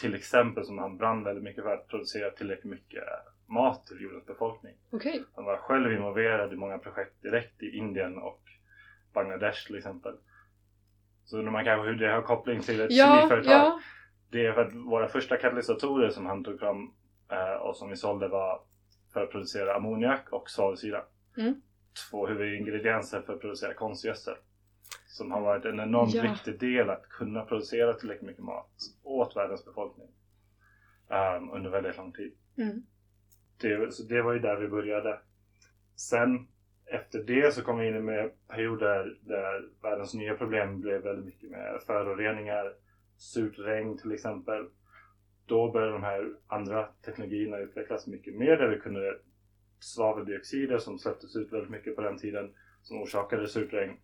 till 0.00 0.14
exempel 0.14 0.64
som 0.64 0.78
han 0.78 0.96
brann 0.96 1.24
väldigt 1.24 1.44
mycket 1.44 1.64
för 1.64 1.74
att 1.74 1.88
producera 1.88 2.30
tillräckligt 2.30 2.70
mycket 2.70 3.02
mat 3.50 3.86
till 3.86 4.00
jordens 4.00 4.26
befolkning. 4.26 4.74
Okej. 4.90 5.24
Han 5.34 5.44
var 5.44 5.56
själv 5.56 5.92
involverad 5.92 6.52
i 6.52 6.56
många 6.56 6.78
projekt 6.78 7.22
direkt 7.22 7.62
i 7.62 7.76
Indien 7.76 8.18
och 8.18 8.42
Bangladesh 9.12 9.66
till 9.66 9.76
exempel. 9.76 10.14
Så 11.24 11.38
undrar 11.38 11.52
man 11.52 11.64
kanske 11.64 11.88
hur 11.90 11.96
det 11.96 12.12
har 12.12 12.22
koppling 12.22 12.60
till 12.60 12.80
ett 12.80 12.90
Ja, 12.92 13.06
kemiföretag. 13.06 13.52
ja. 13.52 13.80
Det 14.30 14.46
är 14.46 14.52
för 14.52 14.64
att 14.66 14.74
våra 14.74 15.08
första 15.08 15.36
katalysatorer 15.36 16.10
som 16.10 16.26
han 16.26 16.44
tog 16.44 16.58
fram 16.60 16.90
eh, 17.30 17.52
och 17.62 17.76
som 17.76 17.90
vi 17.90 17.96
sålde 17.96 18.28
var 18.28 18.62
för 19.12 19.22
att 19.22 19.30
producera 19.30 19.74
ammoniak 19.76 20.28
och 20.32 20.50
svavelsyra. 20.50 21.02
Mm. 21.36 21.62
Två 22.10 22.26
huvudingredienser 22.26 23.20
för 23.20 23.32
att 23.34 23.40
producera 23.40 23.74
konstgödsel. 23.74 24.34
Som 25.06 25.30
har 25.30 25.40
varit 25.40 25.64
en 25.64 25.80
enormt 25.80 26.14
Ja. 26.14 26.22
viktig 26.22 26.60
del 26.60 26.90
att 26.90 27.08
kunna 27.08 27.44
producera 27.44 27.92
tillräckligt 27.94 28.26
mycket 28.28 28.44
mat 28.44 28.70
åt 29.02 29.36
världens 29.36 29.64
befolkning. 29.64 30.08
ehm, 31.10 31.50
under 31.50 31.70
väldigt 31.70 31.96
lång 31.96 32.12
tid. 32.12 32.32
Mm. 32.58 32.82
Det, 33.60 33.94
så 33.94 34.02
det 34.02 34.22
var 34.22 34.32
ju 34.32 34.38
där 34.38 34.56
vi 34.56 34.68
började. 34.68 35.20
Sen 35.96 36.46
efter 36.86 37.22
det 37.22 37.54
så 37.54 37.62
kom 37.62 37.78
vi 37.78 37.88
in 37.88 38.04
med 38.04 38.30
perioder 38.48 39.18
där 39.20 39.68
världens 39.82 40.14
nya 40.14 40.34
problem 40.34 40.80
blev 40.80 41.02
väldigt 41.02 41.24
mycket 41.24 41.50
med 41.50 41.80
föroreningar, 41.86 42.74
surt 43.16 43.58
regn 43.58 43.98
till 43.98 44.12
exempel. 44.12 44.66
Då 45.46 45.72
började 45.72 45.92
de 45.92 46.02
här 46.02 46.32
andra 46.46 46.88
teknologierna 47.04 47.58
utvecklas 47.58 48.06
mycket 48.06 48.34
mer 48.34 48.56
där 48.56 48.68
vi 48.68 48.80
kunde 48.80 49.18
svaveldioxider 49.78 50.78
som 50.78 50.98
släpptes 50.98 51.36
ut 51.36 51.52
väldigt 51.52 51.70
mycket 51.70 51.96
på 51.96 52.02
den 52.02 52.18
tiden 52.18 52.54
som 52.82 53.02
orsakade 53.02 53.48
surt 53.48 53.72
regn. 53.72 53.96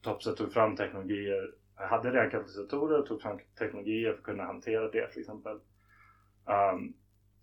Topset 0.00 0.36
tog 0.36 0.52
fram 0.52 0.76
teknologier, 0.76 1.54
hade 1.74 2.10
redan 2.10 2.30
katalysatorer 2.30 2.98
och 2.98 3.06
tog 3.06 3.22
fram 3.22 3.38
teknologier 3.58 4.10
för 4.10 4.18
att 4.18 4.24
kunna 4.24 4.44
hantera 4.44 4.90
det 4.90 5.10
till 5.10 5.20
exempel. 5.20 5.60
Um, 6.44 6.94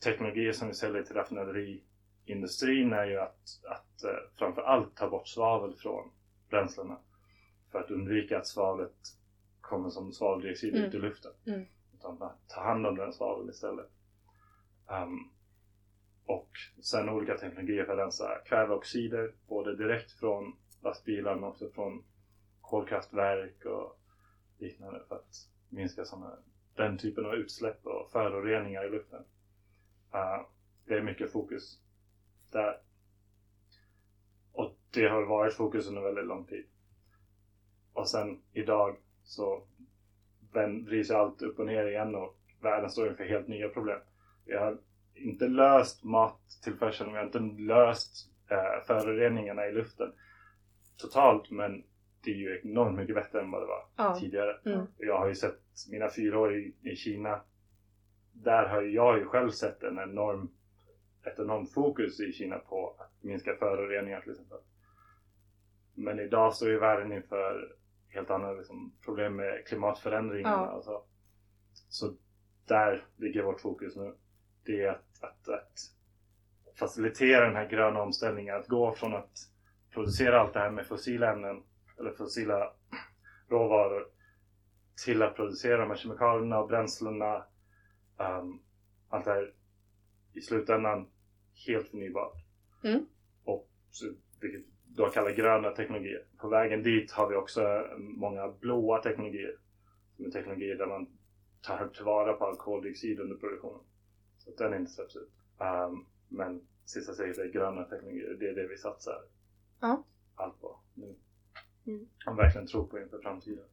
teknologier 0.03 0.51
som 0.51 0.68
vi 0.68 0.74
säljer 0.74 1.03
till 1.03 1.15
raffinaderiindustrin 1.15 2.94
är 2.94 3.06
ju 3.06 3.20
att, 3.20 3.41
att 3.68 4.03
uh, 4.06 4.38
framför 4.38 4.62
allt 4.62 4.96
ta 4.96 5.10
bort 5.10 5.27
svavel 5.27 5.75
från 5.75 6.12
bränslena. 6.50 6.98
För 7.72 7.79
att 7.79 7.91
undvika 7.91 8.38
att 8.38 8.48
svavlet 8.48 8.96
kommer 9.62 9.89
som 9.89 10.13
svaveldioxid 10.13 10.75
Mm. 10.75 10.88
ut 10.88 10.94
i 10.94 10.98
luften. 10.98 11.32
Mm. 11.48 11.65
Utan 11.94 12.22
att 12.22 12.50
ta 12.50 12.62
hand 12.62 12.86
om 12.86 12.96
den 12.96 13.13
svaveln 13.13 13.50
istället. 13.50 13.89
Um, 14.88 15.32
och 16.25 16.50
sen 16.82 17.10
olika 17.10 17.38
teknologier 17.38 17.86
för 17.86 17.94
att 17.94 18.00
rensa 18.00 18.38
kväveoxider, 18.46 19.34
både 19.48 19.75
direkt 19.75 20.12
från 20.12 20.56
lastbilar 20.84 21.36
men 21.36 21.44
också 21.44 21.70
från 21.70 22.03
kolkraftverk 22.62 23.65
och 23.65 24.00
liknande 24.58 25.01
för 25.08 25.15
att 25.15 25.48
minska 25.70 26.06
såna, 26.06 26.38
den 26.75 26.98
typen 26.98 27.25
av 27.25 27.34
utsläpp 27.36 27.86
och 27.86 28.12
föroreningar 28.12 28.86
i 28.86 28.89
luften. 28.89 29.24
Uh, 30.13 30.46
det 30.86 30.94
är 30.94 31.01
mycket 31.01 31.32
fokus 31.32 31.80
där. 32.51 32.78
Och 34.51 34.75
det 34.92 35.08
har 35.08 35.24
varit 35.25 35.54
fokus 35.54 35.88
under 35.88 36.01
väldigt 36.01 36.25
lång 36.25 36.46
tid. 36.46 36.66
Och 37.94 38.10
sen 38.10 38.42
idag 38.54 38.98
så 39.24 39.63
vrids 40.86 41.12
allt 41.12 41.42
upp 41.42 41.60
och 41.60 41.66
ner 41.66 41.86
igen 41.88 42.16
och 42.16 42.36
världen 42.62 42.89
står 42.89 43.10
inför 43.10 43.24
helt 43.24 43.48
nya 43.48 43.70
problem. 43.70 44.00
Vi 44.46 44.56
har 44.56 44.78
inte 45.13 45.48
löst 45.48 46.04
mattillförseln, 46.04 47.12
vi 47.12 47.18
har 47.18 47.25
inte 47.25 47.63
löst 47.63 48.32
eh, 48.50 48.86
föroreningarna 48.88 49.68
i 49.68 49.72
luften 49.72 50.12
totalt 50.98 51.51
men 51.51 51.84
det 52.24 52.32
är 52.32 52.36
ju 52.36 52.62
enormt 52.63 52.98
mycket 52.98 53.16
bättre 53.16 53.42
än 53.42 53.51
vad 53.51 53.62
det 53.62 53.66
var 53.68 53.86
Ja. 53.96 54.16
tidigare. 54.20 54.60
Mm. 54.66 54.86
Jag 54.98 55.18
har 55.18 55.28
ju 55.28 55.36
sett 55.36 55.60
mina 55.92 56.10
fyra 56.10 56.39
år 56.39 56.58
i, 56.58 56.75
i 56.84 56.96
Kina. 56.96 57.42
Där 58.43 58.65
har 58.65 58.81
jag 58.81 59.19
ju 59.19 59.25
själv 59.25 59.50
sett 59.50 59.84
en 59.84 60.00
enorm, 60.00 60.51
ett 61.24 61.39
enormt 61.39 61.74
fokus 61.74 62.19
i 62.19 62.34
Kina 62.34 62.60
på 62.60 62.96
att 63.00 63.24
minska 63.24 63.55
föroreningar 63.55 64.22
till 64.22 64.31
exempel. 64.31 64.60
Men 65.96 66.19
idag 66.19 66.53
står 66.53 66.69
ju 66.69 66.79
världen 66.79 67.13
inför 67.13 67.75
helt 68.10 68.29
andra 68.29 68.53
liksom, 68.53 68.91
problem 69.05 69.36
med 69.36 69.67
klimatförändringarna. 69.67 70.55
Ja. 70.55 70.72
och 70.72 70.84
så. 70.84 71.03
så 71.89 72.13
där 72.67 73.03
ligger 73.15 73.43
vårt 73.43 73.62
fokus 73.62 73.96
nu. 73.96 74.13
Det 74.65 74.84
är 74.84 74.89
att, 74.89 75.24
att, 75.24 75.50
att 75.50 75.79
facilitera 76.79 77.46
den 77.46 77.55
här 77.55 77.69
gröna 77.69 78.01
omställningen. 78.01 78.55
Att 78.55 78.67
gå 78.67 78.91
från 78.91 79.13
att 79.13 79.31
producera 79.93 80.39
allt 80.39 80.53
det 80.53 80.60
här 80.60 80.69
med 80.69 80.86
fossila 80.86 81.31
ämnen 81.31 81.63
eller 82.00 82.12
fossila 82.12 82.72
råvaror 83.50 84.08
till 85.05 85.22
att 85.22 85.36
producera 85.36 85.77
de 85.77 85.89
här 85.89 85.98
kemikalierna 85.98 86.60
och 86.60 86.67
bränslena. 86.67 87.43
Um, 88.20 88.62
allt 89.10 89.26
det 89.26 89.32
här 89.32 89.54
i 90.34 90.42
slutändan 90.42 91.08
helt 91.68 91.88
förnybart. 91.88 92.34
Mm. 92.84 93.06
Och 93.44 93.70
vilket 94.42 94.66
då 94.86 95.10
kallar 95.10 95.32
gröna 95.32 95.72
teknologier. 95.72 96.26
På 96.38 96.50
vägen 96.50 96.84
dit 96.84 97.12
har 97.12 97.30
vi 97.30 97.36
också 97.36 97.88
många 97.98 98.48
blåa 98.48 99.02
teknologier. 99.02 99.56
Som 100.16 100.26
är 100.26 100.32
teknologier 100.32 100.76
där 100.76 100.88
man 100.88 101.08
tar 101.62 101.88
tillvara 101.88 102.34
på 102.34 102.46
all 102.46 102.58
koldioxid 102.58 103.20
under 103.20 103.36
produktionen. 103.36 103.82
Så 104.38 104.50
att 104.50 104.58
den 104.58 104.74
inte 104.74 104.92
släpps 104.92 105.16
ut. 105.16 105.32
Um, 105.58 106.06
men 106.28 106.68
sista 106.86 107.14
steget 107.14 107.38
är 107.38 107.52
gröna 107.52 107.84
teknologier. 107.84 108.38
Det 108.40 108.50
är 108.50 108.56
det 108.56 108.68
vi 108.68 108.78
satsar 108.78 109.22
Ja. 109.80 110.04
allt 110.36 110.62
på 110.62 110.80
nu. 110.94 111.16
Mm. 111.88 112.08
Och 112.28 112.40
verkligen 112.40 112.68
tror 112.68 112.88
på 112.88 113.00
inför 113.00 113.20
framtiden. 113.20 113.66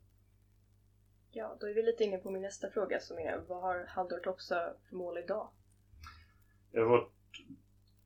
Ja, 1.39 1.57
då 1.61 1.67
är 1.69 1.75
vi 1.75 1.83
lite 1.83 2.05
inne 2.05 2.19
på 2.19 2.31
min 2.31 2.43
nästa 2.43 2.71
fråga 2.71 3.01
som 3.01 3.19
är 3.19 3.41
vad 3.49 3.63
har 3.63 3.85
Haldor 3.89 4.19
Topsö 4.19 4.69
för 4.89 4.97
mål 4.97 5.19
idag? 5.19 5.49
Ja, 6.73 6.85
Vårt 6.85 7.13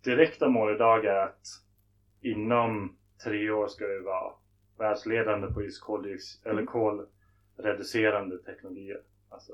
direkta 0.04 0.48
mål 0.48 0.74
idag 0.74 1.04
är 1.04 1.16
att 1.16 1.46
inom 2.20 2.96
tre 3.24 3.50
år 3.50 3.68
ska 3.68 3.86
vi 3.86 3.98
vara 3.98 4.32
världsledande 4.78 5.46
på 5.46 5.62
just 5.62 5.80
koldioxid, 5.82 6.46
eller 6.46 6.66
kolreducerande 6.66 8.38
teknologier. 8.38 9.02
Alltså 9.28 9.52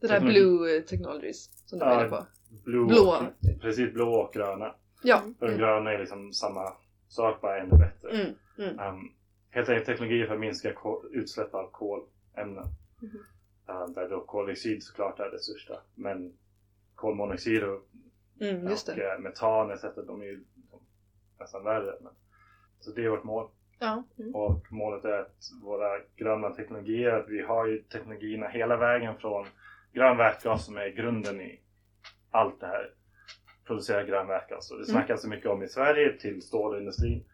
Det 0.00 0.06
där 0.06 0.14
Teknologi. 0.14 0.40
blue 0.40 0.80
technologies 0.82 1.50
som 1.68 1.78
du 1.78 1.84
Ja. 1.84 2.00
inne 2.00 2.08
på. 2.10 2.26
blå, 2.64 2.86
Blå. 2.86 3.16
Och, 3.52 3.60
precis 3.60 3.92
blå 3.92 4.14
och 4.14 4.32
gröna. 4.34 4.74
Ja. 5.02 5.22
För 5.38 5.46
Mm. 5.46 5.58
gröna 5.58 5.92
är 5.92 5.98
liksom 5.98 6.32
samma 6.32 6.72
sak, 7.08 7.40
bara 7.40 7.60
ännu 7.60 7.76
bättre. 7.78 8.10
Mm. 8.10 8.34
Mm. 8.58 8.94
Um, 8.94 9.12
helt 9.50 9.68
enkelt 9.68 9.86
teknologier 9.86 10.26
för 10.26 10.34
att 10.34 10.40
minska 10.40 10.72
kol, 10.72 11.06
utsläpp 11.12 11.54
av 11.54 11.70
kolämnen. 11.70 12.64
Um, 13.66 13.92
där 13.92 14.08
då 14.08 14.20
koldioxid 14.20 14.82
såklart 14.82 15.20
är 15.20 15.30
det 15.30 15.38
största. 15.38 15.80
Men 15.94 16.32
kolmonoxid 16.94 17.64
och, 17.64 17.86
Mm, 18.40 18.66
och 18.66 18.88
eh, 18.98 19.18
metan 19.18 19.70
etc. 19.70 19.84
De 20.06 20.20
är 20.20 20.24
ju 20.26 20.44
liksom 20.56 20.80
nästan 21.38 21.64
värre. 21.64 21.94
Men, 22.00 22.12
så 22.80 22.90
det 22.90 23.04
är 23.04 23.08
vårt 23.08 23.24
mål. 23.24 23.48
Ja. 23.78 24.04
Och 24.34 24.72
målet 24.72 25.04
är 25.04 25.18
att 25.18 25.50
våra 25.62 25.98
gröna 26.16 26.50
teknologier, 26.50 27.24
vi 27.28 27.42
har 27.42 27.66
ju 27.66 27.82
teknologierna 27.82 28.48
hela 28.48 28.76
vägen 28.76 29.16
från 29.18 29.46
grön 29.92 30.16
vätgas 30.16 30.64
som 30.66 30.76
är 30.76 30.88
grunden 30.88 31.40
i 31.40 31.60
allt 32.30 32.60
det 32.60 32.66
här. 32.66 32.94
Producera 33.66 34.04
grön 34.04 34.26
vätgas. 34.26 34.70
Och 34.70 34.78
det 34.78 34.84
Mm. 34.84 34.92
snackas 34.92 35.22
så 35.22 35.28
mycket 35.28 35.50
om 35.50 35.62
i 35.62 35.68
Sverige 35.68 36.18
till 36.18 36.42
stålindustrin. 36.42 37.24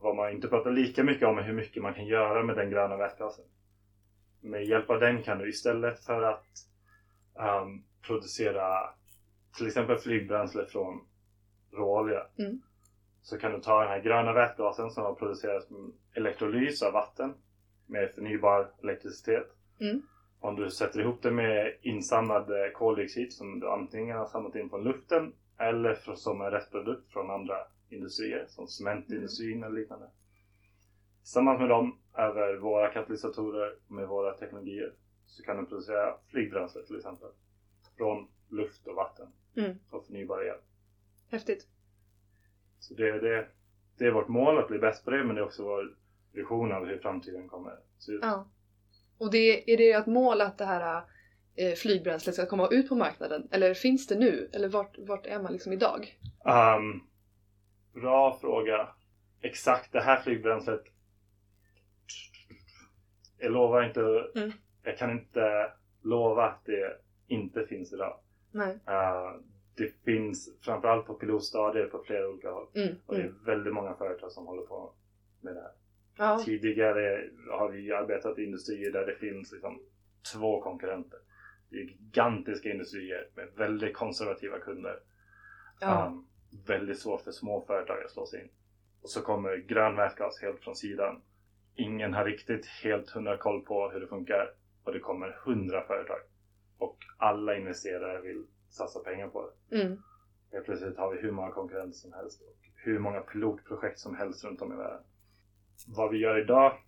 Vad 0.00 0.16
man 0.16 0.30
inte 0.32 0.48
pratar 0.48 0.70
lika 0.70 1.04
mycket 1.04 1.28
om 1.28 1.38
är 1.38 1.42
hur 1.42 1.52
mycket 1.52 1.82
man 1.82 1.94
kan 1.94 2.06
göra 2.06 2.42
med 2.42 2.56
den 2.56 2.70
gröna 2.70 2.96
vätgasen. 2.96 3.44
Med 4.42 4.64
hjälp 4.64 4.90
av 4.90 5.00
den 5.00 5.22
kan 5.22 5.38
du 5.38 5.48
istället 5.48 6.04
för 6.04 6.22
att 6.22 6.46
ehm, 7.38 7.82
producera 8.06 8.90
till 9.56 9.66
exempel 9.66 9.98
flygbränsle 9.98 10.66
från 10.66 11.06
råolja 11.72 12.26
Mm. 12.38 12.60
så 13.22 13.38
kan 13.38 13.52
du 13.52 13.60
ta 13.60 13.80
den 13.80 13.88
här 13.88 14.00
gröna 14.00 14.32
vätgasen 14.32 14.90
som 14.90 15.04
har 15.04 15.14
producerats 15.14 15.70
med 15.70 15.90
elektrolys 16.14 16.82
av 16.82 16.92
vatten 16.92 17.34
med 17.86 18.10
förnybar 18.14 18.70
elektricitet. 18.82 19.46
Mm. 19.80 20.02
Om 20.40 20.56
du 20.56 20.70
sätter 20.70 21.00
ihop 21.00 21.22
det 21.22 21.30
med 21.30 21.76
insamlad 21.80 22.50
koldioxid 22.74 23.32
som 23.32 23.60
du 23.60 23.68
antingen 23.70 24.16
har 24.16 24.26
samlat 24.26 24.56
in 24.56 24.70
från 24.70 24.84
luften 24.84 25.32
eller 25.58 26.14
som 26.14 26.40
en 26.40 26.50
restprodukt 26.50 27.12
från 27.12 27.30
andra 27.30 27.56
industrier 27.88 28.44
som 28.48 28.66
cementindustrin 28.66 29.62
eller 29.62 29.80
liknande. 29.80 30.06
Tillsammans 31.22 31.60
med 31.60 31.68
dem 31.68 31.98
över 32.18 32.56
våra 32.56 32.88
katalysatorer 32.88 33.74
med 33.88 34.08
våra 34.08 34.32
teknologier 34.32 34.92
så 35.26 35.42
kan 35.42 35.56
du 35.56 35.66
producera 35.66 36.14
flygbränsle 36.30 36.82
till 36.82 36.96
exempel. 36.96 37.28
Från 37.96 38.28
luft 38.50 38.86
och 38.86 38.94
vatten 38.94 39.28
Mm. 39.56 39.78
och 39.90 40.06
förnybar 40.06 40.42
el. 40.48 40.56
Häftigt. 41.30 41.66
Så 42.78 42.94
det, 42.94 43.20
det, 43.20 43.48
det 43.98 44.04
är 44.04 44.12
vårt 44.12 44.28
mål 44.28 44.58
att 44.58 44.68
bli 44.68 44.78
bäst 44.78 45.04
på 45.04 45.10
det 45.10 45.24
men 45.24 45.34
det 45.34 45.40
är 45.40 45.44
också 45.44 45.64
vår 45.64 45.96
vision 46.32 46.72
av 46.72 46.86
hur 46.86 46.98
framtiden 46.98 47.48
kommer 47.48 47.78
se 47.98 48.12
ut. 48.12 48.20
Ja. 48.22 48.48
Och 49.18 49.30
det, 49.30 49.72
är 49.72 49.76
det 49.76 49.92
ert 49.92 50.06
mål 50.06 50.40
att 50.40 50.58
det 50.58 50.64
här 50.64 51.04
eh, 51.56 51.72
flygbränslet 51.72 52.34
ska 52.34 52.46
komma 52.46 52.68
ut 52.70 52.88
på 52.88 52.94
marknaden? 52.94 53.48
Eller 53.50 53.74
finns 53.74 54.06
det 54.06 54.18
nu? 54.18 54.50
Eller 54.52 54.68
vart, 54.68 54.98
vart 54.98 55.26
är 55.26 55.42
man 55.42 55.52
liksom 55.52 55.72
idag? 55.72 56.18
Ehm, 56.44 57.00
bra 58.00 58.38
fråga. 58.40 58.88
Exakt 59.40 59.92
det 59.92 60.00
här 60.00 60.20
flygbränslet. 60.20 60.82
Jag 63.42 63.52
lovar 63.52 63.82
inte. 63.82 64.00
Mm. 64.34 64.52
Jag 64.82 64.98
kan 64.98 65.10
inte 65.10 65.72
lova 66.02 66.44
att 66.44 66.64
det 66.64 66.96
inte 67.26 67.66
finns 67.66 67.92
idag. 67.92 68.18
Nej. 68.50 68.78
Eh, 68.86 69.32
det 69.76 70.04
finns 70.04 70.58
framförallt 70.60 71.06
på 71.06 71.14
pilotstadier 71.14 71.86
på 71.86 72.02
flera 72.06 72.28
olika 72.28 72.50
håll. 72.50 72.66
Mm. 72.74 72.94
Och 73.06 73.14
det 73.14 73.22
Mm. 73.22 73.34
är 73.34 73.44
väldigt 73.46 73.74
många 73.74 73.94
företag 73.94 74.32
som 74.32 74.46
håller 74.46 74.62
på 74.62 74.92
med 75.40 75.54
det 75.54 75.60
här. 75.60 75.72
Ja. 76.18 76.38
Tidigare 76.44 77.28
har 77.50 77.68
vi 77.68 77.92
arbetat 77.92 78.38
i 78.38 78.44
industrier 78.44 78.92
där 78.92 79.06
det 79.06 79.14
finns 79.14 79.52
liksom 79.52 79.80
två 80.32 80.62
konkurrenter. 80.62 81.18
Det 81.70 81.76
är 81.76 81.80
gigantiska 81.84 82.70
industrier 82.70 83.28
med 83.34 83.48
väldigt 83.56 83.94
konservativa 83.94 84.58
kunder. 84.58 85.00
Ja. 85.80 86.06
Um, 86.06 86.26
väldigt 86.66 86.98
svårt 86.98 87.20
för 87.20 87.30
små 87.30 87.60
företag 87.60 88.04
att 88.04 88.10
slå 88.10 88.26
sig 88.26 88.40
in. 88.42 88.48
Och 89.02 89.10
så 89.10 89.22
kommer 89.22 89.56
grön 89.56 89.96
vätgas 89.96 90.42
helt 90.42 90.60
från 90.60 90.76
sidan. 90.76 91.22
Ingen 91.74 92.14
har 92.14 92.24
riktigt 92.24 92.66
helt 92.66 93.10
hundra 93.10 93.36
koll 93.36 93.64
på 93.64 93.90
hur 93.90 94.00
det 94.00 94.06
funkar. 94.06 94.54
Och 94.84 94.92
det 94.92 95.00
kommer 95.00 95.38
hundra 95.44 95.86
företag. 95.86 96.18
Och 96.78 96.98
alla 97.18 97.56
investerare 97.56 98.20
vill 98.20 98.46
satsa 98.68 99.00
pengar 99.00 99.28
på 99.28 99.50
det. 99.50 99.80
Mm. 99.80 100.02
Helt 100.52 100.64
plötsligt 100.64 100.96
har 100.96 101.14
vi 101.14 101.20
hur 101.20 101.30
många 101.30 101.50
konkurrenter 101.50 101.96
som 101.96 102.12
helst 102.12 102.40
och 102.42 102.56
hur 102.74 102.98
många 102.98 103.20
pilotprojekt 103.20 103.98
som 103.98 104.16
helst 104.16 104.44
runt 104.44 104.62
om 104.62 104.72
i 104.72 104.76
världen. 104.76 105.02
Vad 105.86 106.10
vi 106.10 106.18
gör 106.18 106.40
idag 106.40 106.78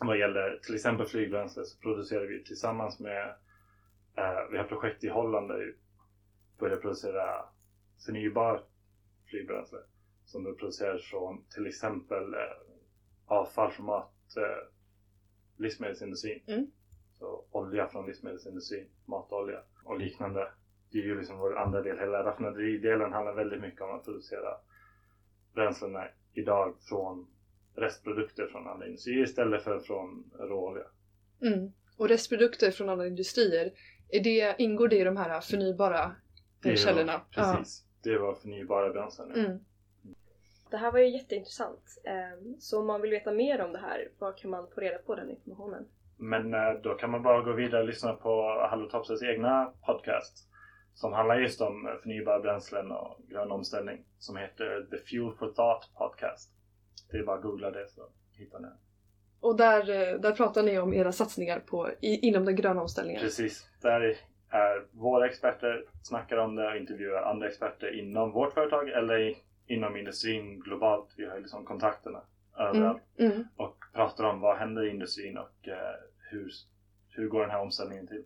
vad 0.00 0.18
gäller 0.18 0.60
till 0.62 0.74
exempel 0.74 1.06
flygbränsle 1.06 1.64
så 1.64 1.78
producerar 1.78 2.26
vi 2.26 2.44
tillsammans 2.44 3.00
med 3.00 3.28
eh, 4.16 4.50
vi 4.50 4.58
har 4.58 4.64
projekt 4.64 5.04
i 5.04 5.08
Holland 5.08 5.48
där 5.48 5.58
vi 5.58 5.74
börjar 6.58 6.76
producera 6.76 7.44
förnybar 8.06 8.64
flygbränsle 9.26 9.78
som 10.24 10.44
då 10.44 10.54
produceras 10.54 11.02
från 11.02 11.44
till 11.54 11.66
exempel 11.66 12.34
eh, 12.34 12.69
avfall 13.30 13.70
från 13.70 13.86
mat, 13.86 14.36
eh, 14.36 14.68
livsmedelsindustrin. 15.56 16.42
Mm. 16.46 16.66
Så 17.18 17.44
olja 17.50 17.86
från 17.88 18.06
livsmedelsindustrin, 18.06 18.86
matolja 19.04 19.62
och 19.84 19.98
liknande. 19.98 20.48
Det 20.90 20.98
är 20.98 21.02
ju 21.02 21.18
liksom 21.18 21.38
vår 21.38 21.58
andra 21.58 21.82
del. 21.82 21.98
Hela 21.98 22.24
raffinaderidelen 22.24 23.12
handlar 23.12 23.34
väldigt 23.34 23.60
mycket 23.60 23.80
om 23.80 23.90
att 23.90 24.04
producera 24.04 24.56
bränslena 25.54 26.08
idag 26.32 26.76
från 26.88 27.26
restprodukter 27.74 28.46
från 28.46 28.68
andra 28.68 28.86
industrier 28.86 29.24
istället 29.24 29.62
för 29.62 29.80
från 29.80 30.30
råolja. 30.38 30.84
Mm. 31.42 31.72
Och 31.96 32.08
restprodukter 32.08 32.70
från 32.70 32.88
andra 32.88 33.06
industrier, 33.06 33.72
är 34.08 34.20
det, 34.20 34.54
ingår 34.58 34.88
det 34.88 34.98
i 34.98 35.04
de 35.04 35.16
här 35.16 35.40
förnybara 35.40 36.16
Det 36.62 36.76
källorna? 36.76 37.20
Precis. 37.30 37.84
Det 38.02 38.18
var 38.18 38.34
förnybara 38.34 38.92
bränslen. 38.92 39.32
Ja. 39.34 39.40
Mm. 39.40 39.58
Det 40.70 40.76
här 40.76 40.92
var 40.92 40.98
ju 40.98 41.08
jätteintressant. 41.08 42.02
Ehm, 42.04 42.54
Så 42.58 42.80
om 42.80 42.86
man 42.86 43.00
vill 43.02 43.10
veta 43.10 43.32
mer 43.32 43.60
om 43.60 43.72
det 43.72 43.78
här, 43.78 44.08
var 44.18 44.32
kan 44.32 44.50
man 44.50 44.68
få 44.74 44.80
reda 44.80 44.98
på 44.98 45.14
den 45.14 45.30
informationen? 45.30 45.86
Men 46.16 46.54
eh, 46.54 46.72
då 46.82 46.94
kan 46.94 47.10
man 47.10 47.22
bara 47.22 47.40
gå 47.42 47.52
vidare 47.52 47.80
och 47.80 47.86
lyssna 47.86 48.12
på 48.12 48.66
Hallotopsers 48.70 49.22
egna 49.22 49.72
podcast 49.86 50.48
som 50.94 51.12
handlar 51.12 51.40
just 51.40 51.60
om 51.60 51.86
eh, 51.86 51.94
förnybara 52.02 52.40
bränslen 52.40 52.90
och 52.92 53.16
grön 53.28 53.50
omställning 53.50 54.04
som 54.18 54.36
heter 54.36 54.86
The 54.90 54.98
Fuel 54.98 55.32
for 55.38 55.46
Thought 55.46 55.94
Podcast. 55.94 56.50
Det 57.10 57.18
är 57.18 57.24
bara 57.24 57.36
att 57.36 57.42
googla 57.42 57.70
det 57.70 57.88
så 57.88 58.02
hittar 58.32 58.58
ni 58.58 58.68
den. 58.68 58.76
Och 59.40 59.56
där, 59.56 59.80
eh, 59.90 60.20
där 60.20 60.32
pratar 60.32 60.62
ni 60.62 60.78
om 60.78 60.94
era 60.94 61.12
satsningar 61.12 61.60
på, 61.60 61.90
i, 62.00 62.28
inom 62.28 62.44
den 62.44 62.56
gröna 62.56 62.80
omställningen? 62.80 63.22
Precis. 63.22 63.68
Där 63.82 64.18
är 64.50 64.86
våra 64.92 65.26
experter 65.26 65.84
snackar 66.02 66.36
om 66.36 66.56
det 66.56 66.68
och 66.68 66.76
intervjuar 66.76 67.22
andra 67.22 67.48
experter 67.48 67.98
inom 67.98 68.32
vårt 68.32 68.54
företag 68.54 68.88
eller 68.88 69.18
i, 69.18 69.36
inom 69.70 69.96
industrin 69.96 70.60
globalt. 70.60 71.14
Vi 71.16 71.24
har 71.26 71.38
liksom 71.38 71.64
kontakterna 71.64 72.22
överallt 72.58 73.02
Mm. 73.18 73.32
Mm. 73.32 73.44
och 73.56 73.76
pratar 73.94 74.24
om 74.24 74.40
vad 74.40 74.56
händer 74.56 74.86
i 74.86 74.90
industrin 74.90 75.38
och 75.38 75.68
eh, 75.68 75.94
hur, 76.30 76.50
hur 77.08 77.28
går 77.28 77.40
den 77.40 77.50
här 77.50 77.60
omställningen 77.60 78.06
till 78.06 78.24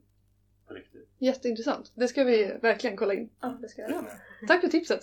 på 0.68 0.74
riktigt. 0.74 1.08
Jätteintressant. 1.18 1.92
Det 1.94 2.08
ska 2.08 2.24
vi 2.24 2.58
verkligen 2.62 2.96
kolla 2.96 3.14
in. 3.14 3.30
Ja, 3.40 3.58
det 3.60 3.68
ska 3.68 3.82
jag 3.82 3.90
göra. 3.90 4.04
Tack 4.48 4.60
för 4.60 4.68
tipset. 4.68 5.00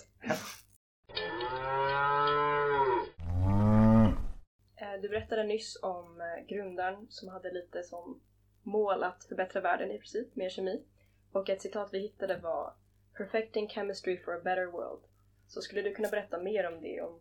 Eh, 4.81 5.01
Du 5.01 5.09
berättade 5.09 5.43
nyss 5.43 5.79
om 5.81 6.21
eh, 6.21 6.45
grundaren 6.47 7.05
som 7.09 7.29
hade 7.29 7.51
lite 7.51 7.83
som 7.83 8.21
mål 8.63 9.03
att 9.03 9.23
förbättra 9.23 9.61
världen 9.61 9.91
i 9.91 9.97
princip 9.97 10.35
med 10.35 10.51
kemi. 10.51 10.83
Och 11.31 11.49
ett 11.49 11.61
citat 11.61 11.89
vi 11.93 11.99
hittade 11.99 12.37
var 12.37 12.73
“Perfecting 13.17 13.69
chemistry 13.69 14.17
for 14.17 14.35
a 14.35 14.39
better 14.43 14.65
world”. 14.65 15.03
Så 15.51 15.61
skulle 15.61 15.81
du 15.81 15.93
kunna 15.95 16.09
berätta 16.09 16.39
mer 16.39 16.67
om 16.67 16.81
det, 16.81 17.01
om 17.01 17.19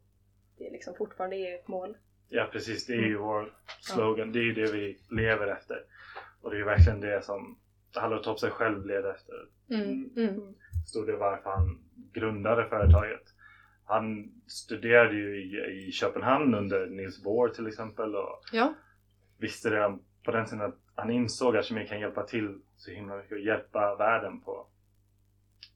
det 0.59 0.71
liksom 0.71 0.95
fortfarande 0.95 1.37
är 1.37 1.55
ett 1.55 1.69
mål? 1.69 1.97
Ja 2.29 2.49
precis, 2.53 2.87
det 2.87 2.93
är 2.93 3.07
ju 3.07 3.17
vår 3.17 3.53
slogan. 3.81 4.33
Det 4.33 4.39
är 4.39 4.43
ju 4.43 4.53
det 4.53 4.73
vi 4.73 4.99
lever 5.11 5.47
efter. 5.47 5.85
Och 6.41 6.51
det 6.51 6.57
är 6.57 6.59
ju 6.59 6.65
verkligen 6.65 7.01
det 7.01 7.25
som 7.25 7.59
Hallå 7.95 8.23
Topsy 8.23 8.51
själv 8.51 8.87
leder 8.87 9.11
efter. 9.15 9.35
Mm. 9.71 10.11
Mm. 10.17 10.55
Stor 10.87 11.07
del 11.07 11.17
varför 11.17 11.51
han 11.51 11.79
grundade 12.13 12.69
företaget. 12.69 13.23
Han 13.85 14.33
studerade 14.47 15.15
ju 15.17 15.43
i, 15.43 15.87
i 15.89 15.93
Köpenhamn 15.93 16.55
under 16.55 16.87
Niels 16.87 17.23
Bohr 17.23 17.49
till 17.49 17.67
exempel 17.67 18.15
och 18.17 18.41
Ja. 18.53 18.75
visste 19.39 19.71
redan 19.71 20.03
på 20.25 20.31
den 20.31 20.47
tiden 20.47 20.65
att 20.65 20.79
han 20.95 21.11
insåg 21.11 21.57
att 21.57 21.65
kemi 21.65 21.87
kan 21.87 22.01
hjälpa 22.01 22.23
till 22.27 22.61
så 22.77 22.91
himla 22.91 23.17
mycket 23.17 23.33
och 23.33 23.41
hjälpa 23.41 23.97
världen 23.97 24.41
på 24.41 24.67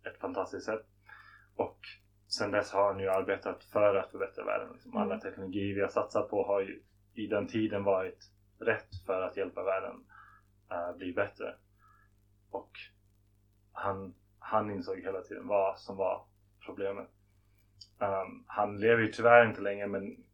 ett 0.07 0.21
fantastiskt 0.21 0.67
sätt. 0.67 0.87
Och 1.57 1.79
sen 2.35 2.51
dess 2.51 2.73
har 2.73 2.93
han 2.93 3.01
ju 3.01 3.09
arbetat 3.09 3.65
för 3.65 3.95
att 3.95 4.11
förbättra 4.11 4.45
världen. 4.45 4.73
Liksom 4.73 4.97
alla 4.97 5.21
teknologier 5.21 5.75
vi 5.75 5.81
har 5.81 5.89
satsat 5.89 6.31
på 6.31 6.47
har 6.47 6.61
ju 6.61 6.83
i 7.15 7.27
den 7.27 7.47
tiden 7.47 7.85
varit 7.85 8.31
rätt 8.59 8.89
för 9.07 9.23
att 9.23 9.37
hjälpa 9.37 9.63
världen 9.63 10.05
uh, 10.73 10.97
bli 10.97 11.13
bättre. 11.13 11.55
Och 12.51 12.71
han, 13.73 14.15
han 14.39 14.71
insåg 14.71 14.99
hela 14.99 15.21
tiden 15.21 15.47
vad 15.47 15.79
som 15.79 15.97
var 15.97 16.25
problemet. 16.67 17.09
Um, 17.99 18.45
han 18.47 18.81
lever 18.81 19.03
ju 19.03 19.13
tyvärr 19.13 19.47
inte 19.49 19.61
längre 19.61 19.87
men 19.87 20.25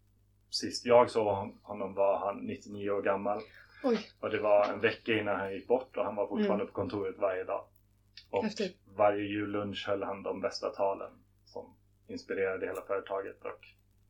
sist 0.50 0.87
jag 0.87 1.11
såg 1.11 1.26
hon- 1.26 1.59
honom 1.62 1.95
var 1.95 2.19
han 2.19 2.37
99 2.37 2.90
år 2.90 3.02
gammal. 3.02 3.40
Oj. 3.85 3.99
Och 4.21 4.30
det 4.30 4.40
var 4.40 4.64
en 4.73 4.80
vecka 4.80 5.12
innan 5.12 5.37
han 5.37 5.52
gick 5.52 5.69
bort 5.69 5.97
och 5.97 6.04
han 6.04 6.16
var 6.16 6.26
fortfarande 6.26 6.66
på 6.66 6.73
kontoret 6.73 7.19
varje 7.19 7.45
dag. 7.45 7.64
Och 8.30 8.45
Häftigt. 8.45 8.76
varje 8.97 9.23
jullunch 9.25 9.85
höll 9.88 10.02
han 10.02 10.23
de 10.23 10.40
bästa 10.40 10.71
talen 10.71 11.11
inspirerade 12.11 12.67
hela 12.67 12.83
företaget. 12.83 13.45
Och 13.45 13.67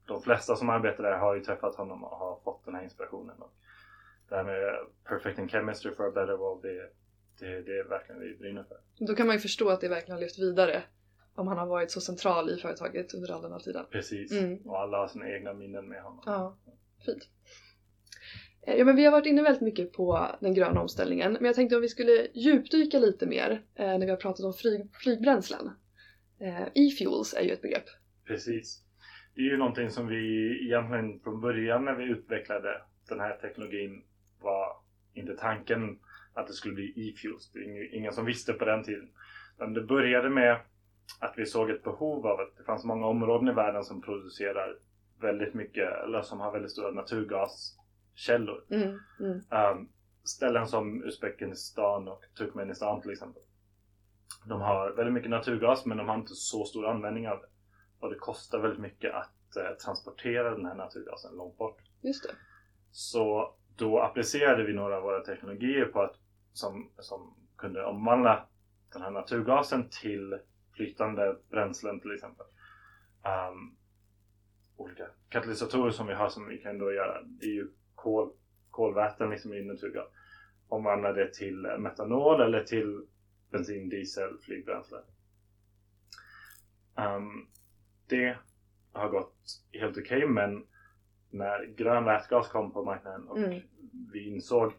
de 0.06 0.22
flesta 0.22 0.56
som 0.56 0.70
arbetar 0.70 1.02
där 1.02 1.18
har 1.18 1.34
ju 1.34 1.40
träffat 1.40 1.74
honom 1.74 2.04
och 2.04 2.16
har 2.16 2.40
fått 2.44 2.64
den 2.64 2.74
här 2.74 2.82
inspirationen. 2.82 3.36
Och 3.38 3.52
det 4.28 4.36
här 4.36 4.44
med 4.44 4.78
perfecting 5.04 5.48
chemistry 5.48 5.94
for 5.94 6.06
a 6.06 6.10
better 6.10 6.36
world, 6.36 6.62
det, 6.62 6.90
det, 7.38 7.62
det 7.62 7.78
är 7.78 7.84
verkligen 7.88 8.20
vi 8.20 8.36
brinner 8.36 8.64
för. 8.64 8.76
Då 9.06 9.14
kan 9.14 9.26
man 9.26 9.36
ju 9.36 9.40
förstå 9.40 9.68
att 9.68 9.80
det 9.80 9.88
verkligen 9.88 10.14
har 10.14 10.20
lyft 10.20 10.38
vidare 10.38 10.82
om 11.34 11.48
han 11.48 11.58
har 11.58 11.66
varit 11.66 11.90
så 11.90 12.00
central 12.00 12.50
i 12.50 12.56
företaget 12.56 13.14
under 13.14 13.32
all 13.32 13.42
den 13.42 13.52
här 13.52 13.58
tiden. 13.58 13.86
Precis. 13.90 14.32
Mm. 14.32 14.58
Och 14.66 14.80
alla 14.80 14.98
har 14.98 15.08
sina 15.08 15.28
egna 15.30 15.54
minnen 15.54 15.88
med 15.88 16.02
honom. 16.02 16.22
Ja, 16.26 16.56
fint. 17.06 17.28
Eh, 18.66 18.74
Ja, 18.78 18.84
men 18.84 18.96
vi 18.96 19.04
har 19.04 19.12
varit 19.12 19.26
inne 19.26 19.42
väldigt 19.42 19.62
mycket 19.62 19.92
på 19.92 20.26
den 20.40 20.54
gröna 20.54 20.80
omställningen, 20.80 21.32
men 21.32 21.44
jag 21.44 21.54
tänkte 21.54 21.76
om 21.76 21.82
vi 21.82 21.88
skulle 21.88 22.26
djupdyka 22.34 22.98
lite 22.98 23.26
mer 23.26 23.62
eh, 23.74 23.86
när 23.86 24.06
vi 24.06 24.10
har 24.10 24.16
pratat 24.16 24.46
om 24.46 24.52
flyg, 24.52 24.90
flygbränslen. 24.92 25.70
Eh, 26.40 26.62
E-fuels 26.62 27.34
är 27.34 27.42
ju 27.42 27.50
ett 27.52 27.62
begrepp. 27.62 27.84
Precis. 28.26 28.84
Det 29.34 29.40
är 29.40 29.44
ju 29.44 29.56
någonting 29.56 29.90
som 29.90 30.06
vi 30.06 30.50
egentligen 30.66 31.20
från 31.20 31.40
början 31.40 31.84
när 31.84 31.94
vi 31.94 32.04
utvecklade 32.04 32.82
den 33.08 33.20
här 33.20 33.36
teknologin 33.36 34.04
var 34.40 34.76
inte 35.14 35.36
tanken 35.36 35.98
att 36.34 36.46
det 36.46 36.52
skulle 36.52 36.74
bli 36.74 36.92
e-fuels. 36.96 37.50
Det 37.52 37.58
är 37.58 37.64
ing- 37.64 37.88
ingen 37.92 38.12
som 38.12 38.24
visste 38.26 38.52
på 38.52 38.64
den 38.64 38.84
tiden. 38.84 39.08
Men 39.58 39.72
det 39.72 39.82
började 39.82 40.30
med 40.30 40.60
att 41.20 41.34
vi 41.36 41.46
såg 41.46 41.70
ett 41.70 41.82
behov 41.84 42.26
av 42.26 42.40
att 42.40 42.56
det 42.56 42.64
fanns 42.64 42.84
många 42.84 43.06
områden 43.06 43.48
i 43.48 43.52
världen 43.52 43.84
som 43.84 44.02
producerar 44.02 44.78
väldigt 45.20 45.54
mycket, 45.54 45.88
eller 46.04 46.22
som 46.22 46.40
har 46.40 46.52
väldigt 46.52 46.70
stora 46.70 46.90
naturgaskällor. 46.90 48.64
Mm, 48.70 48.98
mm, 49.20 49.40
Um, 49.78 49.88
ställen 50.24 50.66
som 50.66 51.04
Uzbekistan 51.04 52.08
och 52.08 52.22
Turkmenistan 52.38 53.00
till 53.02 53.10
exempel. 53.10 53.42
De 54.44 54.60
har 54.60 54.90
väldigt 54.90 55.14
mycket 55.14 55.30
naturgas 55.30 55.86
men 55.86 55.98
de 55.98 56.08
har 56.08 56.14
inte 56.14 56.34
så 56.34 56.64
stor 56.64 56.86
användning 56.86 57.28
av 57.28 57.40
det. 57.40 57.46
Och 58.00 58.10
det 58.10 58.18
kostar 58.18 58.58
väldigt 58.58 58.80
mycket 58.80 59.14
att 59.14 59.56
eh, 59.56 59.76
transportera 59.84 60.50
den 60.50 60.66
här 60.66 60.74
naturgasen 60.74 61.36
långt 61.36 61.58
bort. 61.58 61.78
just 62.00 62.22
det. 62.22 62.34
Så 62.90 63.54
då 63.76 64.00
applicerade 64.00 64.64
vi 64.64 64.72
några 64.72 64.96
av 64.96 65.02
våra 65.02 65.20
teknologier 65.20 65.84
på 65.84 66.02
att, 66.02 66.16
som, 66.52 66.90
som 66.98 67.34
kunde 67.56 67.84
omvandla 67.84 68.46
den 68.92 69.02
här 69.02 69.10
naturgasen 69.10 69.88
till 69.88 70.38
flytande 70.72 71.36
bränslen 71.50 72.00
till 72.00 72.14
exempel. 72.14 72.46
Um, 73.24 73.76
olika 74.76 75.06
katalysatorer 75.28 75.90
som 75.90 76.06
vi 76.06 76.14
har 76.14 76.28
som 76.28 76.48
vi 76.48 76.58
kan 76.58 76.78
då 76.78 76.92
göra, 76.92 77.22
det 77.22 77.46
är 77.46 77.54
ju 77.54 77.68
kol, 77.94 78.32
kolväten 78.70 79.30
liksom 79.30 79.54
i 79.54 79.62
naturgas. 79.62 80.06
Omvandla 80.68 81.12
det 81.12 81.34
till 81.34 81.66
metanol 81.78 82.40
eller 82.40 82.64
till 82.64 83.06
bensin, 83.50 83.88
diesel, 83.88 84.38
flygbränsle. 84.38 84.98
Um, 86.96 87.48
det 88.06 88.36
har 88.92 89.08
gått 89.08 89.62
helt 89.72 89.98
okej 89.98 90.26
men 90.26 90.66
när 91.30 91.64
grön 91.64 92.04
vätgas 92.04 92.48
kom 92.48 92.72
på 92.72 92.84
marknaden 92.84 93.28
och 93.28 93.38
Mm. 93.38 93.60
vi 94.12 94.28
insåg 94.28 94.72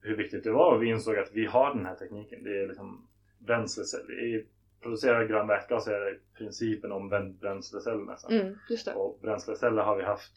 hur 0.00 0.16
viktigt 0.16 0.44
det 0.44 0.52
var 0.52 0.74
och 0.74 0.82
vi 0.82 0.86
insåg 0.86 1.16
att 1.16 1.32
vi 1.32 1.46
har 1.46 1.74
den 1.74 1.86
här 1.86 1.94
tekniken. 1.94 2.44
Det 2.44 2.62
är 2.62 2.68
liksom 2.68 3.08
bränsleceller. 3.38 4.24
I 4.24 4.46
producerar 4.80 5.24
grön 5.24 5.46
vätgas 5.46 5.86
är 5.86 6.00
det 6.00 6.10
i 6.10 6.18
princip 6.34 6.84
en 6.84 6.92
omvänd 6.92 7.38
bränslecell 7.38 8.04
nästan. 8.04 8.32
Mm. 8.32 8.56
Och 8.94 9.18
bränsleceller 9.22 9.82
har 9.82 9.96
vi 9.96 10.02
haft 10.02 10.32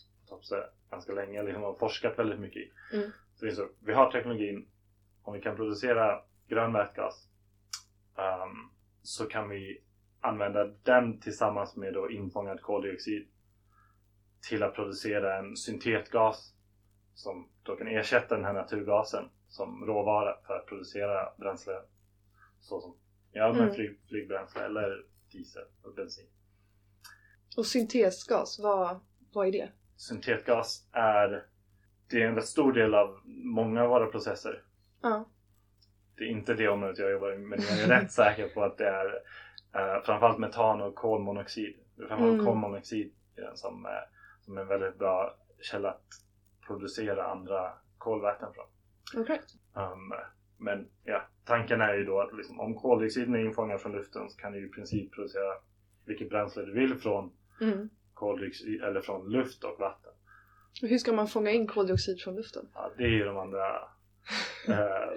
ganska 0.89 1.13
länge 1.13 1.43
liksom, 1.43 1.63
och 1.63 1.79
forskat 1.79 2.19
väldigt 2.19 2.39
mycket 2.39 2.61
i. 2.61 2.71
Mm. 2.93 3.09
Så 3.35 3.45
vi 3.45 3.51
insåg, 3.51 3.69
vi 3.79 3.93
har 3.93 4.11
teknologin. 4.11 4.67
Om 5.23 5.33
vi 5.33 5.41
kan 5.41 5.55
producera 5.55 6.21
grön 6.47 6.73
vätgas 6.73 7.27
ehm, 8.21 8.69
så 9.01 9.25
kan 9.25 9.49
vi 9.49 9.81
använda 10.21 10.63
den 10.83 11.19
tillsammans 11.19 11.75
med 11.75 11.93
då 11.93 12.11
infångad 12.11 12.61
koldioxid 12.61 13.27
till 14.49 14.63
att 14.63 14.75
producera 14.75 15.37
en 15.37 15.57
syntetgas 15.57 16.53
som 17.13 17.49
då 17.63 17.75
kan 17.75 17.87
ersätta 17.87 18.35
den 18.35 18.45
här 18.45 18.53
naturgasen 18.53 19.29
som 19.47 19.85
råvara 19.85 20.35
för 20.47 20.53
att 20.53 20.65
producera 20.65 21.33
bränsle 21.37 21.73
så 22.59 22.81
som 22.81 22.95
ja, 23.31 23.49
Mm. 23.55 23.73
flyg, 23.73 23.99
flygbränsle 24.07 24.65
eller 24.65 25.05
diesel 25.31 25.63
och 25.83 25.93
bensin. 25.95 26.27
Och 27.57 27.65
syntesgas, 27.65 28.59
vad, 28.59 28.99
vad 29.33 29.47
är 29.47 29.51
det? 29.51 29.71
Syntetgas 29.95 30.89
är 30.91 31.47
det 32.09 32.21
är 32.23 32.27
en 32.27 32.35
rätt 32.35 32.45
stor 32.45 32.73
del 32.73 32.93
av 32.95 33.19
många 33.25 33.83
av 33.83 33.89
våra 33.89 34.05
processer. 34.05 34.63
Ja. 35.01 35.29
Det 36.21 36.25
är 36.27 36.29
inte 36.29 36.53
det 36.53 36.67
området 36.67 36.99
jag 36.99 37.11
jobbar 37.11 37.33
i 37.33 37.37
men 37.37 37.59
jag 37.61 37.79
är 37.79 37.87
rätt 37.87 38.11
säker 38.11 38.47
på 38.49 38.63
att 38.63 38.77
det 38.77 38.87
är 38.87 39.05
uh, 39.75 40.03
framförallt 40.03 40.39
metan 40.39 40.81
och 40.81 40.95
kolmonoxid. 40.95 41.75
Det 41.95 42.07
framförallt 42.07 42.33
Mm. 42.33 42.45
kolmonoxid 42.45 43.13
som, 43.53 43.85
eh, 43.85 43.91
som 44.41 44.57
är 44.57 44.61
en 44.61 44.67
väldigt 44.67 44.97
bra 44.99 45.35
källa 45.61 45.89
att 45.89 46.05
producera 46.67 47.23
andra 47.25 47.73
kolväten 47.97 48.47
från. 48.53 48.65
Okej. 49.21 49.41
Um, 49.73 50.13
men 50.57 50.87
ja, 51.03 51.21
tanken 51.45 51.81
är 51.81 51.93
ju 51.93 52.03
då 52.05 52.21
att 52.21 52.33
liksom, 52.37 52.59
om 52.59 52.75
koldioxiden 52.75 53.35
är 53.35 53.39
infångad 53.39 53.81
från 53.81 53.91
luften 53.91 54.29
så 54.29 54.37
kan 54.37 54.51
du 54.51 54.65
i 54.65 54.69
princip 54.69 55.13
producera 55.13 55.53
vilket 56.05 56.29
bränsle 56.29 56.65
du 56.65 56.73
vill 56.73 56.95
från 56.95 57.31
Mm. 57.61 57.89
koldioxid 58.13 58.81
eller 58.81 59.01
från 59.01 59.29
luft 59.31 59.63
och 59.63 59.79
vatten. 59.79 60.11
Hur 60.81 60.97
ska 60.97 61.11
man 61.13 61.27
fånga 61.27 61.51
in 61.51 61.67
koldioxid 61.67 62.21
från 62.21 62.35
luften? 62.35 62.69
Ja, 62.73 62.91
det 62.97 63.03
är 63.03 63.07
ju 63.09 63.23
de 63.23 63.37
andra 63.37 63.67
eh, 64.67 65.11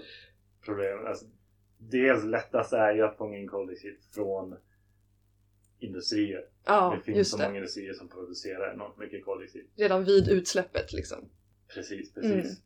problemen. 0.65 1.07
Alltså, 1.07 1.27
dels 1.79 2.25
lättast 2.25 2.73
är 2.73 2.93
ju 2.95 3.03
att 3.03 3.17
fånga 3.17 3.37
in 3.39 3.49
koldioxid 3.49 3.97
från 4.15 4.57
industrier. 5.79 6.45
Ja, 6.65 6.95
det 6.97 7.13
finns 7.13 7.31
så 7.31 7.39
många 7.39 7.57
industrier 7.57 7.93
som 7.93 8.09
producerar 8.09 8.73
enormt 8.75 8.99
mycket 8.99 9.25
koldioxid. 9.25 9.67
Redan 9.77 10.05
vid 10.05 10.29
utsläppet 10.29 10.93
liksom. 10.93 11.29
Precis, 11.75 12.15
precis. 12.15 12.33
Mm. 12.33 12.57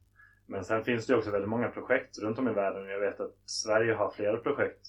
Men 0.47 0.65
sen 0.65 0.85
finns 0.85 1.07
det 1.07 1.17
också 1.17 1.31
väldigt 1.31 1.49
många 1.51 1.69
projekt 1.69 2.19
runt 2.19 2.39
om 2.39 2.49
i 2.49 2.53
världen. 2.53 2.87
Jag 2.87 3.01
vet 3.01 3.21
att 3.21 3.37
Sverige 3.45 3.95
har 3.95 4.11
flera 4.11 4.37
projekt 4.37 4.87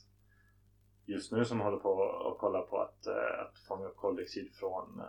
just 1.05 1.31
nu 1.31 1.45
som 1.45 1.59
håller 1.59 1.77
på 1.77 1.89
och 1.89 2.37
kollar 2.37 2.61
på 2.61 2.77
att, 2.81 3.07
eh, 3.07 3.39
att 3.41 3.59
fånga 3.67 3.87
upp 3.87 3.95
koldioxid 3.97 4.51
från, 4.53 4.99
eh, 4.99 5.05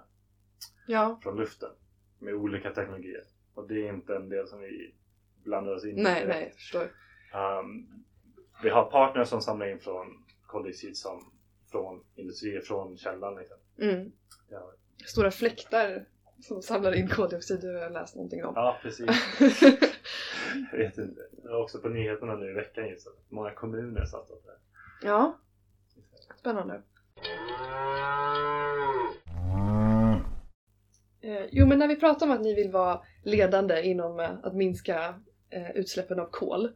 Ja. 0.86 1.20
från 1.22 1.36
luften 1.36 1.70
med 2.18 2.34
olika 2.34 2.70
teknologier. 2.70 3.24
Och 3.54 3.68
det 3.68 3.74
är 3.74 3.92
inte 3.92 4.16
en 4.16 4.28
del 4.28 4.46
som 4.48 4.60
vi 4.60 4.94
blandar 5.44 5.72
oss 5.74 5.84
in 5.84 5.98
i 5.98 6.02
Nej, 6.02 6.14
direkt. 6.14 6.28
nej, 6.40 6.52
förstår. 6.54 6.90
Um, 7.34 8.04
vi 8.62 8.70
har 8.70 8.84
partners 8.84 9.28
som 9.28 9.40
samlar 9.40 9.66
in 9.66 9.80
från 9.80 10.24
koldioxid 10.46 10.96
som 10.96 11.32
från 11.70 12.04
industrier, 12.14 12.60
från 12.60 12.96
källan 12.96 13.34
liksom. 13.34 13.56
Mm. 13.78 14.12
Ja, 14.48 14.72
Stora 15.06 15.30
fläktar 15.30 16.06
som 16.40 16.62
samlar 16.62 16.92
in 16.92 17.08
koldioxid, 17.08 17.64
har 17.64 17.72
jag 17.72 17.92
läst 17.92 18.14
någonting 18.14 18.44
om. 18.44 18.52
ja 18.56 18.78
precis. 18.82 19.06
Jag 20.72 20.78
vet 20.78 20.98
inte. 20.98 21.20
Det 21.42 21.48
var 21.48 21.62
också 21.62 21.78
på 21.78 21.88
nyheterna 21.88 22.36
nu 22.36 22.50
i 22.50 22.52
veckan 22.52 22.88
just 22.88 23.06
att 23.06 23.14
många 23.28 23.50
kommuner 23.50 24.04
satt 24.04 24.30
upp 24.30 24.44
det. 24.46 25.06
ja, 25.06 25.38
spännande. 26.40 26.82
Eh, 31.22 31.46
jo, 31.50 31.66
men 31.66 31.78
när 31.78 31.88
vi 31.88 31.96
pratar 31.96 32.26
om 32.26 32.32
att 32.32 32.40
ni 32.40 32.54
vill 32.54 32.70
vara 32.70 33.00
ledande 33.24 33.82
inom 33.82 34.20
eh, 34.20 34.30
att 34.42 34.54
minska 34.54 35.14
eh, 35.50 35.70
utsläppen 35.70 36.20
av 36.20 36.26
kol. 36.30 36.68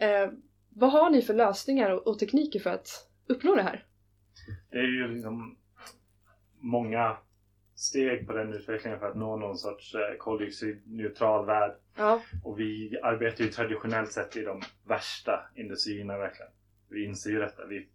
Eh, 0.00 0.30
vad 0.68 0.92
har 0.92 1.10
ni 1.10 1.22
för 1.22 1.34
lösningar 1.34 1.90
och, 1.90 2.06
och 2.06 2.18
tekniker 2.18 2.60
för 2.60 2.70
att 2.70 2.88
uppnå 3.26 3.54
det 3.54 3.62
här? 3.62 3.84
Det 4.70 4.78
är 4.78 4.82
ju 4.82 5.08
liksom 5.08 5.56
många 6.58 7.16
steg 7.74 8.26
på 8.26 8.32
den 8.32 8.52
utvecklingen 8.52 8.98
för 8.98 9.10
att 9.10 9.16
nå 9.16 9.36
någon 9.36 9.58
sorts 9.58 9.94
eh, 9.94 10.16
koldioxidneutral 10.18 11.46
värld. 11.46 11.76
Ja. 11.96 12.22
Och 12.44 12.60
vi 12.60 12.98
arbetar 13.02 13.44
ju 13.44 13.50
traditionellt 13.50 14.12
sett 14.12 14.36
i 14.36 14.42
de 14.42 14.62
värsta 14.84 15.50
industrierna 15.56 16.18
verkligen. 16.18 16.52
Vi 16.88 17.04
inser 17.04 17.30
ju 17.30 17.38
detta. 17.38 17.66
Vi, 17.66 17.88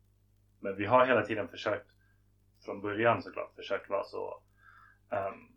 men 0.59 0.75
vi 0.75 0.85
har 0.85 1.05
hela 1.05 1.25
tiden 1.25 1.47
försökt, 1.47 1.89
från 2.65 2.81
början 2.81 3.21
såklart, 3.21 3.55
försökt 3.55 3.89
vara 3.89 4.03
så 4.03 4.41
ehm, 5.11 5.55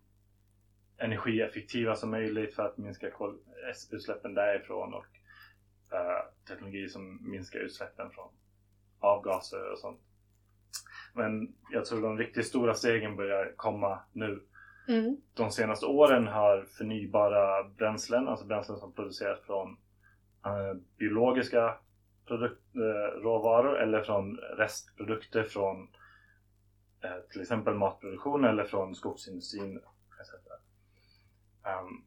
energieffektiva 0.98 1.96
som 1.96 2.10
möjligt 2.10 2.54
för 2.54 2.62
att 2.62 2.78
minska 2.78 3.10
utsläppen 3.90 4.34
därifrån 4.34 4.94
och 4.94 5.06
uh, 5.92 6.37
teknologi 6.48 6.88
som 6.88 7.30
minskar 7.30 7.58
utsläppen 7.58 8.10
från 8.10 8.28
avgaser 9.00 9.72
och 9.72 9.78
sånt. 9.78 10.00
Men 11.14 11.54
jag 11.70 11.84
tror 11.84 12.02
de 12.02 12.18
riktigt 12.18 12.46
stora 12.46 12.74
stegen 12.74 13.16
börjar 13.16 13.52
komma 13.56 14.00
nu 14.12 14.40
Mm. 14.88 15.16
de 15.34 15.50
senaste 15.50 15.86
åren 15.86 16.26
har 16.26 16.62
förnybara 16.62 17.64
bränslen, 17.64 18.28
alltså 18.28 18.46
bränslen 18.46 18.78
som 18.78 18.92
produceras 18.92 19.40
från 19.40 19.76
eh, 20.44 20.74
biologiska 20.98 21.78
produkt, 22.26 22.76
eh, 22.76 23.20
råvaror 23.20 23.82
eller 23.82 24.02
från 24.02 24.36
restprodukter 24.36 25.44
från 25.44 25.88
eh, 27.00 27.18
till 27.30 27.40
exempel 27.40 27.74
matproduktion 27.74 28.44
eller 28.44 28.64
från 28.64 28.94
skogsindustrin. 28.94 29.76
etc. 30.20 30.34
Um, 31.62 32.04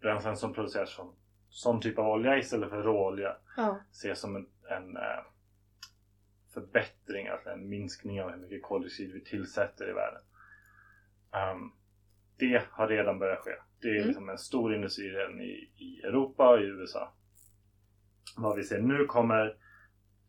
bränslen 0.00 0.36
som 0.36 0.52
produceras 0.52 0.90
från 0.90 1.14
sån 1.50 1.80
typ 1.80 1.98
av 1.98 2.06
olja 2.08 2.38
istället 2.38 2.70
för 2.70 2.82
råolja 2.82 3.36
Ja. 3.56 3.80
ses 3.90 4.20
som 4.20 4.36
en, 4.36 4.46
en 4.70 4.96
eh, 4.96 5.24
förbättring, 6.54 7.28
alltså 7.28 7.48
en 7.50 7.68
minskning 7.68 8.22
av 8.22 8.30
hur 8.30 8.36
mycket 8.36 8.62
koldioxid 8.62 9.12
vi 9.12 9.20
tillsätter 9.24 9.90
i 9.90 9.92
världen. 9.92 10.22
Ehm, 11.32 11.70
det 12.36 12.62
har 12.70 12.88
redan 12.88 13.18
börjat 13.18 13.38
ske. 13.38 13.50
Det 13.80 13.88
är 13.88 13.94
Mm. 13.96 14.06
liksom 14.06 14.28
en 14.28 14.38
stor 14.38 14.74
industri 14.74 15.10
redan 15.10 15.40
i, 15.40 15.70
i 15.76 16.00
Europa 16.04 16.48
och 16.50 16.60
i 16.60 16.64
USA. 16.64 17.12
Vad 18.36 18.56
vi 18.56 18.64
ser 18.64 18.78
nu 18.78 19.04
kommer 19.04 19.56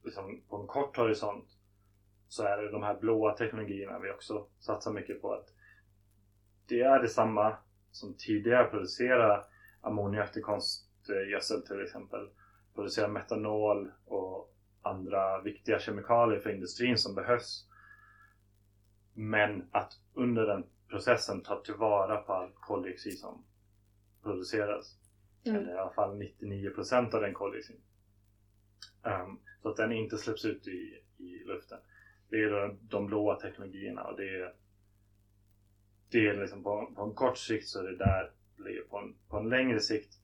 liksom, 0.03 0.41
på 0.49 0.61
en 0.61 0.67
kort 0.67 0.97
horisont 0.97 1.45
så 2.27 2.43
är 2.43 2.57
det 2.57 2.71
de 2.71 2.83
här 2.83 2.99
blåa 2.99 3.33
teknologierna 3.37 3.99
vi 3.99 4.11
också 4.11 4.47
satsar 4.59 4.91
mycket 4.91 5.21
på. 5.21 5.33
att 5.33 5.45
Det 6.67 6.81
är 6.81 6.99
detsamma 7.01 7.57
som 7.91 8.15
tidigare 8.17 8.65
producera 8.65 9.43
ammoniak 9.81 10.31
till 10.31 10.43
konstgödsel 11.01 11.61
till 11.61 11.81
exempel. 11.81 12.29
Producera 12.75 13.07
metanol 13.07 13.91
och 14.05 14.55
andra 14.81 15.41
viktiga 15.41 15.79
kemikalier 15.79 16.39
för 16.39 16.49
industrin 16.49 16.97
som 16.97 17.15
behövs. 17.15 17.67
Men 19.13 19.67
att 19.71 19.99
under 20.13 20.45
den 20.45 20.63
processen 20.89 21.41
ta 21.41 21.61
tillvara 21.61 22.17
på 22.17 22.33
all 22.33 22.51
koldioxid 22.53 23.19
som 23.19 23.43
produceras. 24.23 24.97
Mm. 25.43 25.61
Eller 25.61 25.75
i 25.75 25.77
alla 25.77 25.93
fall 25.93 26.21
99% 26.21 27.15
av 27.15 27.21
den 27.21 27.33
koldioxiden. 27.33 27.81
Ehm, 29.03 29.39
så 29.61 29.69
att 29.69 29.77
den 29.77 29.91
inte 29.91 30.17
släpps 30.17 30.45
ut 30.45 30.67
i, 30.67 31.03
i 31.17 31.43
luften. 31.45 31.79
Det 32.29 32.35
är 32.35 32.77
de 32.81 33.07
blåa 33.07 33.35
teknologierna 33.35 34.03
och 34.03 34.17
det 34.17 34.39
är, 34.41 34.53
det 36.09 36.27
är 36.27 36.41
liksom 36.41 36.63
på, 36.63 36.91
på 36.95 37.03
en 37.03 37.13
kort 37.13 37.37
sikt 37.37 37.67
så 37.67 37.79
är 37.79 37.83
det 37.83 37.97
där 37.97 38.31
det 38.57 38.63
ligger. 38.63 38.81
På 38.81 38.97
en, 38.97 39.15
på 39.29 39.37
en 39.37 39.49
längre 39.49 39.79
sikt 39.79 40.20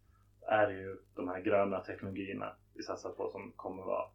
är 0.47 0.69
ju 0.69 0.97
de 1.15 1.27
här 1.27 1.41
gröna 1.41 1.79
teknologierna 1.79 2.55
vi 2.73 2.83
satsar 2.83 3.09
på 3.09 3.29
som 3.29 3.51
kommer 3.55 3.83
vara 3.83 4.09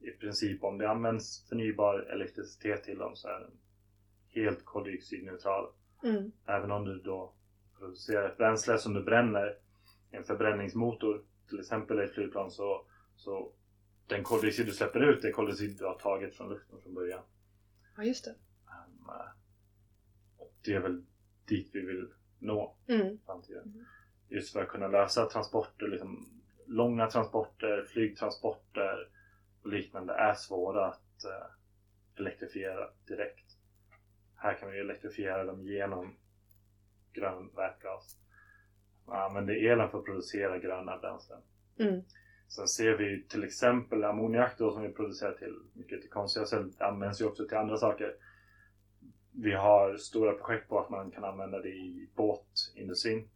i 0.00 0.10
princip 0.10 0.64
om 0.64 0.78
det 0.78 0.90
används 0.90 1.48
förnybar 1.48 1.98
elektricitet 1.98 2.84
till 2.84 2.98
dem 2.98 3.16
så 3.16 3.28
är 3.28 3.40
den 3.40 3.58
helt 4.28 4.64
koldioxidneutral. 4.64 5.72
Mm. 6.04 6.32
Även 6.46 6.70
om 6.70 6.84
du 6.84 6.98
då 6.98 7.34
producerar 7.78 8.28
ett 8.30 8.36
bränsle 8.36 8.78
som 8.78 8.94
du 8.94 9.02
bränner 9.02 9.58
en 10.10 10.24
förbränningsmotor 10.24 11.24
till 11.48 11.60
exempel 11.60 12.00
i 12.00 12.02
ett 12.02 12.14
flygplan 12.14 12.50
så, 12.50 12.86
så 13.16 13.52
den 14.06 14.22
koldioxid 14.24 14.66
du 14.66 14.72
släpper 14.72 15.00
ut 15.00 15.24
är 15.24 15.32
koldioxid 15.32 15.78
du 15.78 15.84
har 15.84 15.98
tagit 15.98 16.34
från 16.34 16.48
luften 16.48 16.80
från 16.82 16.94
början. 16.94 17.22
ja, 17.96 18.04
just 18.04 18.24
det. 18.24 18.30
Um, 18.30 19.10
och 20.36 20.52
det 20.64 20.74
är 20.74 20.80
väl 20.80 21.04
dit 21.44 21.70
vi 21.72 21.80
vill 21.80 22.08
nå 22.38 22.76
Mm. 22.88 23.18
framtiden. 23.26 23.86
Just 24.28 24.52
för 24.52 24.62
att 24.62 24.68
kunna 24.68 24.88
lösa 24.88 25.26
transporter, 25.26 25.88
liksom, 25.88 26.28
långa 26.66 27.06
transporter, 27.06 27.84
flygtransporter 27.92 29.08
och 29.62 29.68
liknande 29.68 30.12
är 30.12 30.34
svåra 30.34 30.86
att 30.86 31.24
eh, 31.24 32.20
elektrifiera 32.20 32.90
direkt. 33.06 33.56
Här 34.36 34.54
kan 34.54 34.70
vi 34.70 34.78
elektrifiera 34.78 35.44
dem 35.44 35.62
genom 35.62 36.14
grön 37.12 37.50
vätgas. 37.56 38.16
Man 39.06 39.22
använder 39.22 39.54
elen 39.54 39.90
för 39.90 39.98
att 39.98 40.04
producera 40.04 40.58
gröna 40.58 40.98
bränslen. 40.98 41.40
Mm. 41.78 42.02
Sen 42.48 42.68
ser 42.68 42.96
vi 42.96 43.22
till 43.22 43.44
exempel 43.44 44.04
ammoniak 44.04 44.58
då 44.58 44.72
som 44.72 44.82
vi 44.82 44.88
producerar 44.88 45.32
till 45.32 45.54
mycket 45.72 46.00
till 46.00 46.10
konstgödsel. 46.10 46.72
Det 46.72 46.84
används 46.84 47.20
ju 47.20 47.24
också 47.24 47.46
till 47.48 47.56
andra 47.56 47.76
saker. 47.76 48.14
Vi 49.32 49.52
har 49.52 49.96
stora 49.96 50.32
projekt 50.32 50.68
på 50.68 50.80
att 50.80 50.90
man 50.90 51.10
kan 51.10 51.24
använda 51.24 51.60
det 51.60 51.68
i 51.68 52.08
båtindustrin. 52.14 53.28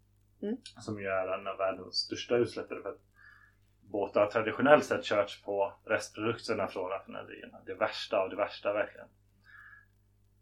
Mm. 0.43 0.57
Som 0.81 1.01
ju 1.01 1.07
är 1.07 1.39
en 1.39 1.47
av 1.47 1.57
världens 1.57 1.95
största 1.95 2.37
utsläppare. 2.37 2.83
För 2.83 2.89
att 2.89 3.01
båtar 3.81 4.21
har 4.21 4.31
traditionellt 4.31 4.85
sett 4.85 5.05
körts 5.05 5.43
på 5.43 5.73
restprodukterna 5.85 6.69
från 6.69 6.91
raffinaderierna. 6.91 7.59
Det 7.67 7.75
värsta 7.75 8.19
av 8.19 8.31
det 8.31 8.37
värsta 8.37 8.73
verkligen. 8.73 9.09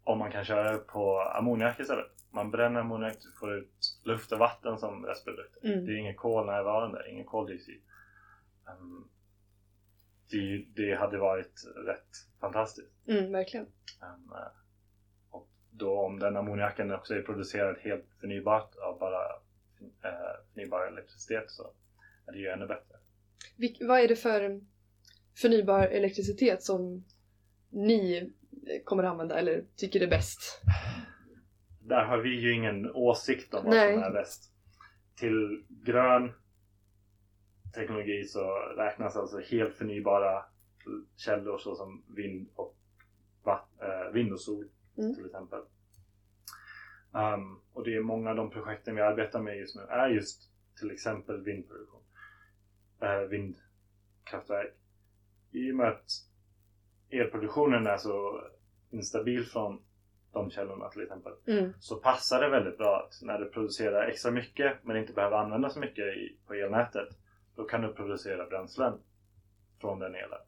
Om 0.03 0.19
man 0.19 0.31
kan 0.31 0.45
köra 0.45 0.77
på 0.77 1.21
ammoniak 1.21 1.79
istället. 1.79 2.11
Man 2.31 2.51
bränner 2.51 2.79
ammoniak, 2.79 3.17
du 3.21 3.31
får 3.39 3.53
ut 3.53 3.99
luft 4.03 4.31
och 4.31 4.39
vatten 4.39 4.77
som 4.77 5.05
restprodukter. 5.05 5.67
Mm. 5.67 5.85
Det 5.85 5.91
är 5.91 5.97
ingen 5.97 6.15
kol 6.15 6.45
närvarande, 6.45 7.09
ingen 7.09 7.25
koldioxid. 7.25 7.81
Um, 8.65 9.09
det, 10.29 10.65
det 10.75 10.95
hade 10.95 11.17
varit 11.17 11.63
rätt 11.85 12.09
fantastiskt. 12.39 13.07
Mm, 13.07 13.31
verkligen. 13.31 13.65
Um, 14.01 14.33
och 15.29 15.49
då 15.71 15.99
om 15.99 16.19
den 16.19 16.37
ammoniaken 16.37 16.91
också 16.91 17.15
är 17.15 17.21
producerad 17.21 17.77
helt 17.79 18.05
förnybart 18.19 18.75
av 18.75 18.99
bara 18.99 19.21
förnybar 20.53 20.87
elektricitet 20.87 21.51
så 21.51 21.73
är 22.27 22.31
det 22.31 22.37
ju 22.39 22.47
ännu 22.47 22.67
bättre. 22.67 22.95
Vilk, 23.57 23.77
vad 23.81 23.99
är 23.99 24.07
det 24.07 24.15
för 24.15 24.61
förnybar 25.41 25.87
elektricitet 25.87 26.63
som 26.63 27.05
ni 27.69 28.17
eh, 28.17 28.83
kommer 28.83 29.03
att 29.03 29.11
använda 29.11 29.39
eller 29.39 29.65
tycker 29.75 30.01
är 30.01 30.07
bäst? 30.07 30.61
Där 31.81 32.05
har 32.05 32.17
vi 32.17 32.29
ju 32.39 32.53
ingen 32.53 32.91
åsikt 32.91 33.53
om 33.53 33.63
vad 33.63 33.73
Nej. 33.73 33.93
som 33.93 34.03
är 34.03 34.11
bäst. 34.11 34.53
Till 35.15 35.63
grön 35.69 36.31
teknologi 37.75 38.23
så 38.23 38.55
räknas 38.77 39.15
alltså 39.15 39.39
helt 39.39 39.73
förnybara 39.75 40.45
källor 41.15 41.57
såsom 41.57 42.03
vind 42.15 42.49
och, 42.55 42.75
eh, 43.81 44.13
vind 44.13 44.33
och 44.33 44.41
sol 44.41 44.69
Mm. 44.97 45.15
till 45.15 45.25
exempel. 45.25 45.59
Um, 47.13 47.61
och 47.73 47.83
det 47.83 47.95
är 47.95 48.01
många 48.01 48.29
av 48.29 48.35
de 48.35 48.49
projekten 48.49 48.95
vi 48.95 49.01
arbetar 49.01 49.41
med 49.41 49.57
just 49.57 49.75
nu 49.75 49.81
är 49.81 50.09
just 50.09 50.51
till 50.79 50.91
exempel 50.91 51.43
vindproduktion. 51.43 52.01
Eh, 53.01 53.19
vindkraftverk. 53.19 54.73
I 55.51 55.71
och 55.71 55.75
med 55.75 55.87
att 55.87 56.09
elproduktionen 57.09 57.87
är 57.87 57.97
så 57.97 58.43
instabil 58.89 59.45
från 59.45 59.81
de 60.33 60.49
källorna 60.49 60.89
till 60.89 61.01
exempel 61.01 61.33
Mm. 61.47 61.73
så 61.79 61.95
passar 61.95 62.41
det 62.41 62.49
väldigt 62.49 62.77
bra 62.77 62.99
att 62.99 63.27
när 63.27 63.39
du 63.39 63.49
producerar 63.49 64.07
extra 64.07 64.31
mycket 64.31 64.83
men 64.83 64.97
inte 64.97 65.13
behöver 65.13 65.37
använda 65.37 65.69
så 65.69 65.79
mycket 65.79 66.05
i, 66.05 66.37
på 66.47 66.53
elnätet 66.53 67.09
då 67.55 67.63
kan 67.63 67.81
du 67.81 67.93
producera 67.93 68.45
bränslen 68.45 68.99
från 69.81 69.99
den 69.99 70.15
elen. 70.15 70.39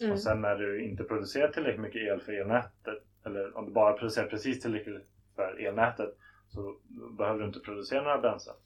Mm. 0.00 0.12
Och 0.12 0.20
sen 0.20 0.40
när 0.40 0.56
du 0.56 0.84
inte 0.84 1.04
producerar 1.04 1.48
tillräckligt 1.48 1.80
mycket 1.80 2.02
el 2.02 2.20
för 2.20 2.32
elnätet 2.32 3.02
eller 3.24 3.56
om 3.56 3.66
du 3.66 3.72
bara 3.72 3.92
producerar 3.92 4.26
precis 4.26 4.60
tillräckligt 4.60 5.06
för 5.36 5.60
elnätet 5.66 6.18
så 6.48 6.76
behöver 7.18 7.38
du 7.40 7.46
inte 7.46 7.60
producera 7.60 8.02
några 8.02 8.20
bränslen. 8.20 8.56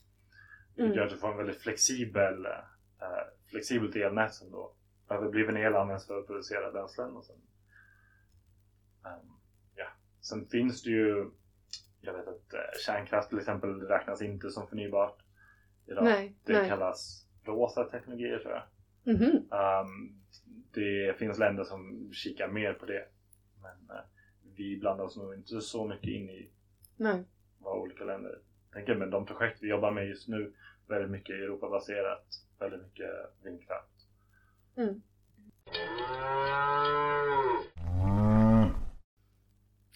Vilket 0.74 0.84
Mm. 0.86 0.96
gör 0.96 1.04
att 1.04 1.10
du 1.12 1.18
får 1.18 1.30
en 1.30 1.36
väldigt 1.36 1.62
flexibel, 1.62 2.46
eh, 2.46 3.26
flexibelt 3.50 3.96
elnät 3.96 4.34
som 4.34 4.50
då 4.50 4.72
överbliven 5.10 5.56
el 5.56 5.74
används 5.76 6.06
för 6.06 6.18
att 6.18 6.26
producera 6.26 6.72
bränslen. 6.72 7.10
Och 7.16 7.24
sen, 7.24 7.36
ehm, 9.04 9.30
ja. 9.74 9.86
sen 10.20 10.46
finns 10.46 10.82
det 10.82 10.90
ju, 10.90 11.30
jag 12.00 12.12
vet 12.12 12.28
att 12.28 12.54
eh, 12.54 12.60
kärnkraft 12.86 13.28
till 13.28 13.38
exempel 13.38 13.80
räknas 13.80 14.22
inte 14.22 14.50
som 14.50 14.66
förnybart 14.66 15.18
idag. 15.86 16.04
Nej, 16.04 16.36
det 16.44 16.52
nej. 16.52 16.68
kallas 16.68 17.26
rosa 17.44 17.84
teknologier 17.84 18.38
tror 18.38 18.52
jag. 18.54 18.64
Mhm. 19.14 19.52
Ehm, 19.52 20.22
det 20.74 21.18
finns 21.18 21.38
länder 21.38 21.64
som 21.64 22.10
kikar 22.12 22.48
mer 22.48 22.72
på 22.72 22.86
det. 22.86 23.08
Men 23.62 23.96
eh, 23.96 24.04
vi 24.56 24.78
blandar 24.80 25.04
oss 25.04 25.16
nog 25.16 25.34
inte 25.34 25.60
så 25.60 25.86
mycket 25.88 26.08
in 26.10 26.30
i 26.30 26.50
Nej. 26.96 27.24
vad 27.58 27.78
olika 27.78 28.04
länder 28.04 28.38
tänker. 28.72 28.94
Men 28.94 29.10
de 29.10 29.26
projekt 29.26 29.58
vi 29.62 29.68
jobbar 29.68 29.90
med 29.90 30.08
just 30.08 30.28
nu, 30.28 30.52
väldigt 30.88 31.10
mycket 31.10 31.34
Europabaserat, 31.34 32.26
väldigt 32.58 32.82
mycket 32.82 33.10
vindkraft. 33.42 33.90
Mm. 34.76 35.02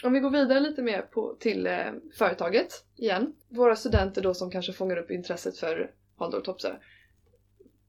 Om 0.04 0.12
vi 0.12 0.20
går 0.20 0.30
vidare 0.30 0.60
lite 0.60 0.82
mer 0.82 1.02
på, 1.02 1.36
till 1.40 1.66
eh, 1.66 1.92
företaget 2.18 2.84
igen. 2.96 3.34
Våra 3.48 3.76
studenter 3.76 4.22
då 4.22 4.34
som 4.34 4.50
kanske 4.50 4.72
fångar 4.72 4.96
upp 4.96 5.10
intresset 5.10 5.58
för 5.58 5.90
Haldor 6.18 6.40
Topsö. 6.40 6.74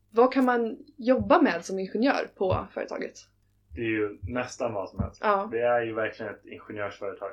Vad 0.10 0.34
kan 0.34 0.46
man 0.46 0.78
jobba 0.98 1.42
med 1.42 1.66
som 1.66 1.80
ingenjör 1.80 2.30
på 2.36 2.68
företaget? 2.74 3.14
Det 3.76 3.82
är 3.82 3.86
ju 3.86 4.18
nästan 4.22 4.74
vad 4.74 4.90
som 4.90 5.00
helst. 5.00 5.20
Ja. 5.24 5.50
Det 5.52 5.62
är 5.62 5.82
ju 5.82 5.94
verkligen 5.94 6.34
ett 6.34 6.46
ingenjörsföretag. 6.46 7.32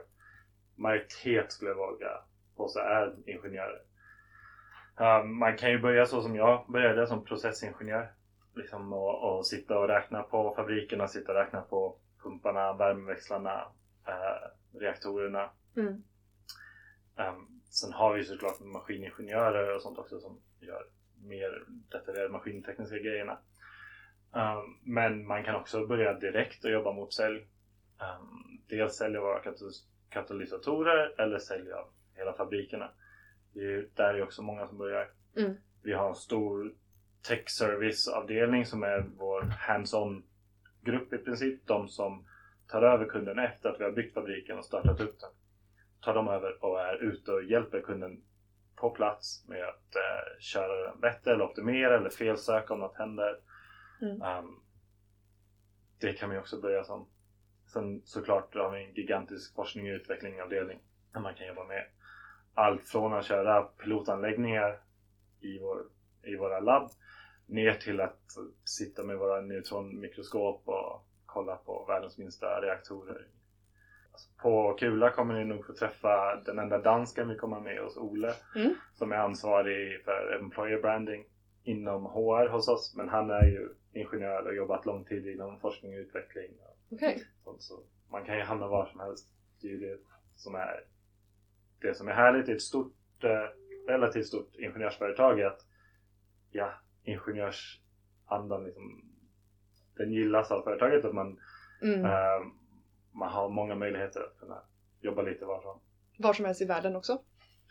Majoritet 0.79 1.53
skulle 1.53 1.71
jag 1.71 1.77
våga 1.77 2.21
påstå 2.57 2.81
är 2.81 3.15
ingenjörer. 3.27 3.83
Um, 4.97 5.39
man 5.39 5.57
kan 5.57 5.71
ju 5.71 5.79
börja 5.79 6.07
så 6.07 6.23
som 6.23 6.37
jag 6.37 6.65
började 6.69 7.07
som 7.07 7.25
processingenjör. 7.25 8.13
Liksom 8.55 8.93
och, 8.93 9.39
och 9.39 9.47
sitta 9.47 9.79
och 9.79 9.89
räkna 9.89 10.23
på 10.23 10.55
fabrikerna, 10.57 11.09
sitta 11.09 11.33
och 11.33 11.39
räkna 11.39 11.61
på 11.61 11.97
pumparna, 12.23 12.73
värmeväxlarna, 12.73 13.67
eh, 14.07 14.79
reaktorerna. 14.81 15.51
Mm. 15.77 16.03
Um, 17.17 17.63
sen 17.71 17.93
har 17.93 18.15
vi 18.15 18.25
såklart 18.25 18.61
maskiningenjörer 18.61 19.75
och 19.75 19.83
sånt 19.83 19.99
också 19.99 20.21
som 20.21 20.41
gör 20.61 20.87
mer 21.23 21.65
detaljerade 21.69 22.33
maskintekniska 22.33 22.99
grejerna. 22.99 23.39
Um, 24.33 24.79
men 24.83 25.27
man 25.27 25.45
kan 25.45 25.55
också 25.55 25.87
börja 25.87 26.15
direkt 26.15 26.65
och 26.65 26.71
jobba 26.71 26.93
mot 26.93 27.15
sälj. 27.15 27.47
Um, 28.01 28.61
dels 28.69 29.01
våra 29.01 29.43
katalys- 29.43 29.98
katalysatorer 30.11 31.21
eller 31.21 31.39
sälja 31.39 31.77
hela 32.15 32.33
fabrikerna. 32.33 32.91
Det 33.53 33.61
är 33.61 33.89
där 33.95 34.15
är 34.15 34.23
också 34.23 34.43
många 34.43 34.67
som 34.67 34.79
börjar. 34.79 35.11
Mm. 35.37 35.55
Vi 35.83 35.93
har 35.93 36.09
en 36.09 36.15
stor 36.15 36.75
tech 37.23 37.51
service 37.51 38.09
avdelning 38.09 38.67
som 38.67 38.83
är 38.83 39.07
vår 39.17 39.43
hands-on 39.43 40.23
grupp 40.81 41.13
i 41.13 41.19
princip. 41.19 41.67
De 41.67 41.89
som 41.89 42.27
tar 42.67 42.83
över 42.83 43.05
kunden 43.05 43.39
efter 43.39 43.69
att 43.69 43.81
vi 43.81 43.85
har 43.85 43.93
byggt 43.93 44.15
fabriken 44.15 44.59
och 44.59 44.65
startat 44.65 45.01
upp 45.01 45.21
den. 45.21 45.31
Tar 46.01 46.15
de 46.15 46.29
över 46.29 46.65
och 46.65 46.81
är 46.81 47.03
ute 47.03 47.33
och 47.33 47.45
hjälper 47.45 47.81
kunden 47.81 48.23
på 48.77 48.91
plats 48.91 49.45
med 49.49 49.63
att 49.63 49.97
eh, 49.97 50.41
köra 50.41 50.91
den 50.91 51.01
bättre 51.01 51.33
eller 51.33 51.45
optimera 51.45 51.97
eller 51.97 52.11
felsöka 52.11 52.75
om 52.75 52.81
något 52.81 52.99
händer. 52.99 53.41
Mm. 54.03 54.23
Um, 54.23 54.61
det 56.01 56.13
kan 56.13 56.29
man 56.29 56.37
ju 56.37 56.41
också 56.41 56.61
börja 56.61 56.85
som. 56.85 57.09
Sen 57.69 58.03
såklart 58.05 58.55
har 58.55 58.71
vi 58.71 58.85
en 58.85 58.95
gigantisk 58.95 59.55
forskning 59.55 59.91
och 59.91 59.97
utvecklingsavdelning 59.97 60.79
där 61.13 61.21
man 61.21 61.35
kan 61.35 61.47
jobba 61.47 61.65
med 61.65 61.85
allt 62.55 62.89
från 62.89 63.13
att 63.13 63.25
köra 63.25 63.63
pilotanläggningar 63.63 64.81
i, 65.41 65.59
vår, 65.59 65.83
i 66.23 66.37
våra 66.37 66.61
labb 66.61 66.91
ner 67.47 67.75
till 67.75 68.01
att 68.01 68.21
sitta 68.65 69.05
med 69.05 69.19
våra 69.19 69.41
neutronmikroskop 69.41 70.63
och 70.69 71.05
kolla 71.27 71.57
på 71.57 71.85
världens 71.89 72.19
minsta 72.19 72.61
reaktorer. 72.61 73.27
Alltså 74.13 74.29
på 74.43 74.77
Kula 74.79 75.11
kommer 75.11 75.35
ni 75.35 75.45
nog 75.45 75.67
få 75.67 75.73
träffa 75.73 76.37
den 76.47 76.59
enda 76.59 76.79
dansken 76.79 77.29
vi 77.29 77.37
kommer 77.37 77.61
med 77.61 77.81
oss, 77.83 77.97
Ole, 77.97 78.35
Mm. 78.57 78.75
som 78.95 79.13
är 79.13 79.17
ansvarig 79.17 80.05
för 80.05 80.39
employer 80.41 80.83
branding 80.83 81.25
inom 81.63 82.07
HR 82.07 82.49
hos 82.49 82.69
oss. 82.69 82.95
Men 82.97 83.09
han 83.09 83.31
är 83.31 83.45
ju 83.45 83.69
ingenjör 83.93 84.47
och 84.47 84.55
jobbat 84.55 84.87
lång 84.87 85.05
tid 85.05 85.27
inom 85.27 85.61
forskning 85.61 85.93
och 85.95 85.99
utveckling. 86.01 86.51
Sånt, 86.89 87.27
så 87.59 87.83
man 88.11 88.25
kan 88.25 88.37
ju 88.37 88.43
hamna 88.43 88.67
var 88.67 88.87
som 88.87 89.01
helst. 89.01 89.29
Det 89.61 89.67
är 89.69 89.71
ju 89.73 89.79
det 89.79 89.99
som 90.37 90.55
är 90.55 90.85
det 91.81 91.95
som 91.95 92.09
är 92.09 92.13
härligt 92.13 92.49
i 92.49 92.53
ett 92.53 92.63
stort, 92.63 92.95
eh, 93.25 93.89
relativt 93.89 94.27
stort 94.27 94.57
ingenjörsföretag 94.57 95.41
är 95.41 95.47
att 95.47 95.67
ja, 96.51 96.73
ingenjörsandan 97.05 98.65
liksom, 98.65 99.05
den 99.97 100.13
gillas 100.13 100.51
av 100.51 100.63
företaget 100.63 101.05
och 101.05 101.15
man, 101.15 101.41
Mm. 101.83 102.05
eh, 102.05 102.47
man 103.13 103.33
har 103.33 103.49
många 103.49 103.75
möjligheter 103.75 104.21
att 104.21 104.39
kunna 104.39 104.63
jobba 105.01 105.23
lite 105.23 105.45
varifrån. 105.45 105.81
Var 106.19 106.33
som 106.33 106.45
helst 106.45 106.63
i 106.63 106.65
världen 106.65 106.97
också. 106.97 107.23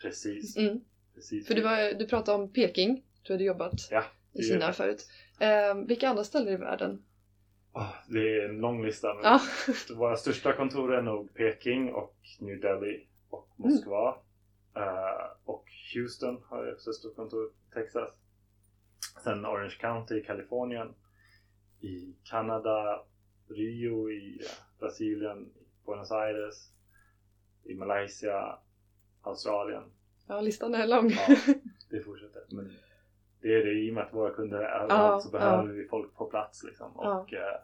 Precis. 0.02 0.56
Mm. 0.56 0.80
precis. 1.14 1.46
För 1.46 1.54
du, 1.54 1.62
var, 1.62 1.98
du 1.98 2.06
pratade 2.06 2.42
om 2.42 2.52
Peking. 2.52 3.04
Du 3.22 3.32
hade 3.32 3.44
jobbat 3.44 3.72
Ja, 3.90 4.04
i 4.32 4.42
Kina 4.42 4.72
förut. 4.72 5.10
Eh, 5.40 5.74
vilka 5.86 6.08
andra 6.08 6.24
ställen 6.24 6.54
i 6.54 6.56
världen? 6.56 7.04
Åh, 7.78 7.94
det 8.08 8.36
är 8.36 8.48
en 8.48 8.60
lång 8.60 8.84
lista. 8.84 9.14
Men 9.14 9.24
Ja. 9.24 9.40
Våra 9.96 10.16
största 10.16 10.52
kontor 10.52 10.94
är 10.94 11.02
nog 11.02 11.34
Peking 11.34 11.92
och 11.92 12.16
New 12.40 12.60
Delhi 12.60 13.06
och 13.30 13.48
Moskva. 13.56 14.16
Eh, 14.76 15.26
och 15.44 15.64
Houston 15.94 16.42
har 16.48 16.72
också 16.72 16.90
ett 16.90 16.96
stort 16.96 17.16
kontor. 17.16 17.50
Texas. 17.74 18.14
Sen 19.24 19.46
Orange 19.46 19.76
County 19.80 20.14
i 20.18 20.22
Kalifornien. 20.24 20.94
I 21.80 22.14
Kanada. 22.24 23.02
Rio 23.48 24.10
i 24.10 24.38
eh, 24.40 24.50
Brasilien. 24.78 25.52
Buenos 25.86 26.12
Aires. 26.12 26.70
I 27.64 27.74
Malaysia. 27.74 28.58
Australien. 29.22 29.82
ja, 30.26 30.40
listan 30.40 30.74
är 30.74 30.86
lång. 30.86 31.10
Ja, 31.10 31.36
det 31.90 32.00
fortsätter. 32.00 32.42
Men 32.56 32.72
det 33.40 33.54
är 33.54 33.64
det 33.64 33.72
i 33.72 33.90
och 33.90 33.94
med 33.94 34.04
att 34.04 34.14
våra 34.14 34.34
kunder 34.34 34.58
är 34.58 34.82
överallt 34.82 35.22
så 35.22 35.30
behöver 35.30 35.72
vi 35.72 35.88
folk 35.88 36.14
på 36.14 36.26
plats 36.26 36.64
liksom. 36.64 36.96
Och 36.96 37.34
eh, 37.34 37.60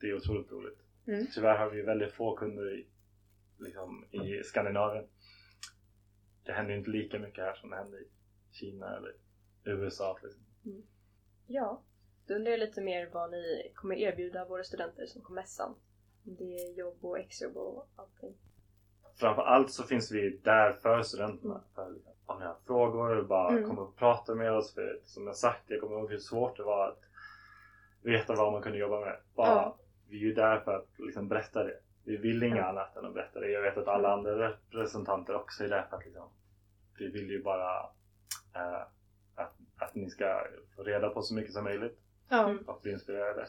det 0.00 0.06
är 0.06 0.16
otroligt 0.16 0.52
roligt. 0.52 0.78
Mm. 1.06 1.26
Tyvärr 1.34 1.58
har 1.58 1.70
vi 1.70 1.82
väldigt 1.82 2.12
få 2.12 2.36
kunder 2.36 2.74
i, 2.74 2.86
liksom, 3.58 4.06
i 4.10 4.42
Skandinavien. 4.44 5.04
Det 6.44 6.52
händer 6.52 6.74
inte 6.74 6.90
lika 6.90 7.18
mycket 7.18 7.44
här 7.44 7.54
som 7.54 7.70
det 7.70 7.76
händer 7.76 7.98
i 7.98 8.08
Kina 8.52 8.96
eller 8.96 9.14
USA. 9.64 10.18
Liksom. 10.22 10.42
Ja, 11.46 11.82
då 12.26 12.34
undrar 12.34 12.50
jag 12.50 12.60
lite 12.60 12.80
mer 12.80 13.10
vad 13.12 13.30
ni 13.30 13.72
kommer 13.74 13.96
erbjuda 13.96 14.44
våra 14.44 14.64
studenter 14.64 15.06
som 15.06 15.22
kommer 15.22 15.40
mässan. 15.40 15.74
Det 16.22 16.44
är 16.44 16.78
jobb 16.78 17.04
och 17.04 17.18
exjobb 17.18 17.56
och 17.56 17.88
allting. 17.96 18.34
Framför 19.16 19.42
allt 19.42 19.70
så 19.70 19.82
finns 19.82 20.12
vi 20.12 20.40
där 20.44 20.72
för 20.72 21.02
studenterna. 21.02 21.64
För, 21.74 21.90
liksom, 21.90 22.13
om 22.26 22.38
ni 22.38 22.44
har 22.46 22.56
frågor, 22.66 23.22
bara 23.22 23.50
Mm. 23.50 23.68
kom 23.68 23.78
och 23.78 23.96
prata 23.96 24.34
med 24.34 24.52
oss. 24.52 24.74
För 24.74 24.98
som 25.04 25.26
jag 25.26 25.36
sagt, 25.36 25.62
jag 25.66 25.80
kommer 25.80 25.96
ihåg 25.98 26.10
hur 26.10 26.18
svårt 26.18 26.56
det 26.56 26.62
var 26.62 26.88
att 26.88 27.00
veta 28.02 28.34
vad 28.34 28.52
man 28.52 28.62
kunde 28.62 28.78
jobba 28.78 29.00
med. 29.00 29.16
Bara, 29.34 29.48
Ja. 29.48 29.76
Vi 30.08 30.16
är 30.16 30.20
ju 30.20 30.34
där 30.34 30.60
för 30.60 30.76
att 30.76 30.88
liksom 30.98 31.28
berätta 31.28 31.64
det. 31.64 31.78
Vi 32.04 32.16
vill 32.16 32.42
inget 32.42 32.58
Ja. 32.58 32.64
annat 32.64 32.96
än 32.96 33.04
att 33.06 33.14
berätta 33.14 33.40
det. 33.40 33.50
Jag 33.50 33.62
vet 33.62 33.76
att 33.78 33.88
alla 33.88 34.12
andra 34.12 34.48
representanter 34.70 35.34
också 35.34 35.64
är 35.64 35.68
där 35.68 35.86
för 35.90 35.96
att 35.96 36.04
liksom, 36.04 36.28
vi 36.98 37.08
vill 37.10 37.30
ju 37.30 37.42
bara 37.42 37.80
eh, 38.54 38.82
att, 39.34 39.52
att 39.78 39.94
ni 39.94 40.10
ska 40.10 40.46
få 40.76 40.82
reda 40.82 41.08
på 41.10 41.22
så 41.22 41.34
mycket 41.34 41.52
som 41.52 41.64
möjligt 41.64 41.98
Ja. 42.28 42.48
Mm. 42.50 42.64
och 42.66 42.80
bli 42.82 42.92
inspirerade. 42.92 43.46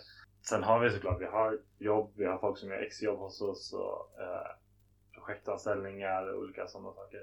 Sen 0.50 0.64
har 0.64 0.80
vi 0.80 0.90
såklart, 0.90 1.22
vi 1.22 1.26
har 1.26 1.60
jobb, 1.78 2.12
vi 2.16 2.26
har 2.26 2.38
folk 2.38 2.58
som 2.58 2.70
gör 2.70 2.78
exjobb 2.82 3.20
hos 3.20 3.42
oss 3.42 3.74
och 3.74 4.22
eh, 4.22 4.48
projektanställningar 5.14 6.34
och 6.34 6.40
olika 6.40 6.68
sådana 6.68 6.92
saker. 6.94 7.20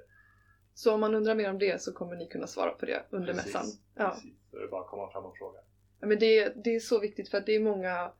Så 0.75 0.95
om 0.95 1.01
man 1.01 1.15
undrar 1.15 1.35
mer 1.35 1.51
om 1.51 1.59
det 1.59 1.83
så 1.83 1.93
kommer 1.93 2.17
ni 2.17 2.27
kunna 2.27 2.47
svara 2.47 2.71
på 2.71 2.87
det 2.87 3.07
under 3.11 3.33
Precis, 3.33 3.55
mässan. 3.55 3.67
Ja. 3.95 4.11
Precis. 4.11 4.33
Så 4.51 4.57
det 4.59 4.65
är 4.65 4.69
bara 4.69 4.81
att 4.81 4.91
komma 4.91 5.13
fram 5.13 5.25
och 5.25 5.37
fråga. 5.37 5.59
Ja, 6.01 6.07
Men 6.07 6.19
det, 6.19 6.65
det 6.65 6.75
är 6.75 6.81
så 6.81 7.01
viktigt 7.01 7.29
för 7.29 7.39
att 7.39 7.47
det 7.47 7.57
är 7.57 7.61
många, 7.61 8.13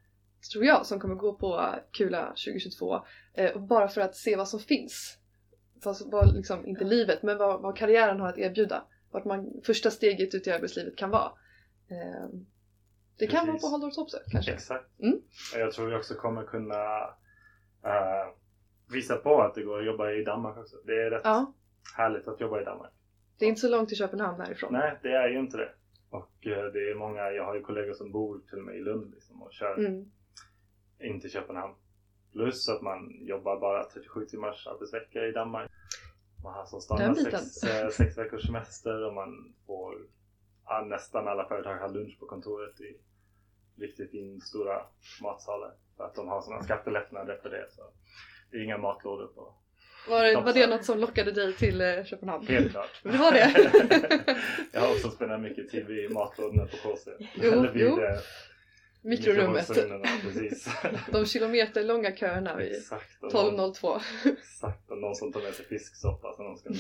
tror 0.53 0.65
jag, 0.65 0.87
som 0.87 1.01
kommer 1.01 1.15
gå 1.15 1.35
på 1.35 1.75
Kula 1.91 2.27
2022 2.27 3.01
eh, 3.35 3.59
bara 3.59 3.89
för 3.89 4.01
att 4.01 4.17
se 4.17 4.37
vad 4.37 4.49
som 4.49 4.61
finns. 4.61 5.19
Fast 5.85 6.13
vad, 6.13 6.37
liksom, 6.37 6.67
inte 6.67 6.85
livet, 6.85 7.23
men 7.23 7.39
vad, 7.39 7.63
vad 7.63 7.77
karriären 7.77 8.21
har 8.21 8.29
att 8.29 8.39
erbjuda. 8.39 8.85
Vart 9.11 9.25
man, 9.25 9.61
första 9.67 9.91
steget 9.91 10.35
ut 10.35 10.47
i 10.47 10.51
arbetslivet 10.51 10.97
kan 10.97 11.11
vara. 11.11 11.33
Eh, 11.91 12.29
det 13.19 13.27
kan 13.27 13.47
vara 13.47 13.59
på 13.59 13.67
Halldorf 13.67 13.95
Topsö 13.95 14.19
kanske. 14.31 14.53
Exakt. 14.53 15.01
Mm. 15.01 15.21
Jag 15.55 15.73
tror 15.73 15.87
vi 15.87 15.97
också 15.97 16.15
kommer 16.15 16.45
kunna 16.45 17.01
eh, 17.85 18.35
visa 18.93 19.17
på 19.17 19.43
att 19.43 19.55
det 19.55 19.63
går 19.63 19.79
att 19.79 19.87
jobba 19.87 20.11
i 20.11 20.25
Danmark 20.25 20.59
också. 20.59 20.77
Det 20.87 20.93
är 20.93 21.11
rätt 21.11 21.21
Ja, 21.25 21.53
härligt 21.97 22.29
att 22.29 22.41
jobba 22.41 22.61
i 22.61 22.65
Danmark. 22.65 22.93
det 23.39 23.45
är 23.45 23.49
inte 23.49 23.61
så 23.61 23.69
långt 23.69 23.89
till 23.89 23.99
Köpenhamn 23.99 24.41
härifrån. 24.41 24.73
Nej, 24.73 24.99
det 25.03 25.13
är 25.13 25.29
ju 25.29 25.39
inte 25.41 25.57
det. 25.57 25.73
Och 26.11 26.47
eh, 26.47 26.65
det 26.73 26.91
är 26.91 26.95
många, 26.95 27.31
jag 27.31 27.45
har 27.45 27.55
ju 27.55 27.61
kollegor 27.63 27.93
som 27.95 28.13
bor 28.13 28.41
till 28.49 28.59
och 28.59 28.65
med 28.65 28.77
i 28.77 28.81
Lund 28.81 29.11
liksom, 29.11 29.43
och 29.43 29.53
kör 29.53 29.79
Mm. 29.79 30.11
in 31.01 31.21
till 31.21 31.31
Köpenhamn. 31.31 31.75
Plus 32.33 32.69
att 32.69 32.83
man 32.83 33.11
jobbar 33.21 33.61
bara 33.61 33.85
37 33.85 34.27
timmars 34.27 34.67
arbetsvecka 34.67 35.27
i 35.27 35.33
Danmark. 35.33 35.71
Man 36.43 36.55
har 36.55 36.65
som 36.65 36.81
standard 36.81 37.17
sex, 37.17 37.63
eh, 37.63 37.89
sex 37.89 38.19
veckors 38.19 38.47
semester 38.47 39.07
och 39.07 39.15
man 39.15 39.55
får 39.67 39.95
ja, 40.65 40.85
nästan 40.89 41.29
alla 41.29 41.49
företag 41.49 41.75
har 41.79 41.89
lunch 41.89 42.19
på 42.21 42.27
kontoret 42.27 42.81
i 42.81 43.01
riktigt 43.77 44.15
in 44.15 44.41
stora 44.41 44.83
matsalar. 45.23 45.75
För 45.97 46.05
att 46.05 46.15
de 46.15 46.29
har 46.29 46.43
sådana 46.43 46.63
skattelättnader 46.63 47.37
för 47.43 47.51
det. 47.51 47.67
Så 47.71 47.83
det 48.51 48.57
är 48.57 48.65
inga 48.65 48.79
matlådor 48.79 49.27
på. 49.27 49.55
Var, 50.09 50.25
det- 50.25 50.35
var 50.35 50.53
det 50.53 50.67
något 50.67 50.85
som 50.85 50.99
lockade 50.99 51.33
dig 51.33 51.53
till 51.57 51.81
eh, 51.81 52.05
Köpenhamn? 52.05 52.47
Helt 52.47 52.71
klart. 52.71 53.01
Det 53.03 53.09
var 53.19 53.33
det? 53.33 54.37
jag 54.73 54.81
har 54.81 54.93
också 54.95 55.11
spenderat 55.11 55.41
mycket 55.41 55.69
tid 55.71 55.87
vid 55.87 56.11
matlådorna 56.11 56.67
på 56.67 56.77
KC. 56.77 57.11
Jo, 57.35 57.53
Eller 57.53 57.73
vid 57.73 57.83
jo. 57.83 58.01
eh, 58.01 58.19
Mikrorummet. 59.05 59.69
Precis. 60.23 60.69
De 61.13 61.27
kilometerlånga 61.27 62.17
köerna 62.17 62.57
vid 62.57 62.73
Exakt. 62.73 63.23
Och 63.23 63.33
någon, 63.35 63.73
12.02. 63.75 64.01
exakt. 64.39 64.91
Och 64.91 64.99
någon 64.99 65.15
som 65.15 65.33
tar 65.33 65.41
med 65.43 65.55
sig 65.55 65.67
fisksoppa 65.67 66.33
som 66.37 66.45
de 66.45 66.57
ska 66.57 66.71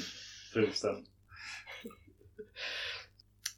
frusen. 0.52 1.06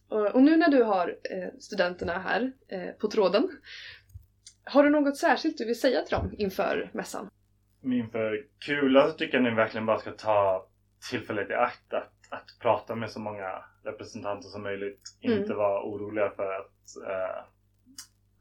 Och, 0.08 0.26
och 0.34 0.42
nu 0.42 0.56
när 0.56 0.68
du 0.68 0.82
har 0.82 1.08
eh, 1.30 1.48
studenterna 1.60 2.18
här 2.18 2.52
eh, 2.68 2.90
på 3.00 3.08
tråden, 3.10 3.48
har 4.64 4.82
du 4.84 4.90
något 4.90 5.16
särskilt 5.16 5.58
du 5.58 5.64
vill 5.64 5.80
säga 5.80 6.02
till 6.02 6.14
dem 6.16 6.34
inför 6.38 6.90
mässan? 6.94 7.30
Inför 7.92 8.46
Kula 8.58 9.08
så 9.08 9.12
tycker 9.12 9.34
jag 9.34 9.44
ni 9.44 9.54
verkligen 9.54 9.86
bara 9.86 9.98
ska 9.98 10.10
ta 10.10 10.68
tillfället 11.10 11.50
i 11.50 11.54
akt 11.54 11.94
att, 11.94 12.12
att 12.30 12.58
prata 12.60 12.94
med 12.94 13.10
så 13.10 13.20
många 13.20 13.64
representanter 13.82 14.48
som 14.48 14.62
möjligt. 14.62 15.00
Mm. 15.20 15.38
Inte 15.38 15.54
vara 15.54 15.82
oroliga 15.84 16.30
för 16.30 16.52
att 16.52 16.96
eh, 17.08 17.44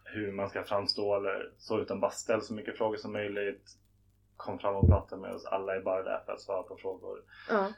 hur 0.04 0.32
man 0.32 0.50
ska 0.50 0.64
framstå 0.64 1.16
eller 1.16 1.52
så 1.58 1.80
utan 1.82 2.00
bara 2.00 2.12
ställ 2.12 2.42
så 2.42 2.54
mycket 2.54 2.78
frågor 2.78 2.98
som 2.98 3.14
möjligt. 3.14 3.78
Kom 4.38 4.60
fram 4.60 4.76
och 4.76 4.90
prata 4.90 5.18
med 5.18 5.32
oss. 5.32 5.46
Alla 5.46 5.76
är 5.76 5.82
bara 5.82 6.04
där 6.04 6.22
för 6.26 6.34
att 6.34 6.42
svara 6.42 6.64
på 6.64 6.78
frågor. 6.78 7.20
Ja. 7.50 7.74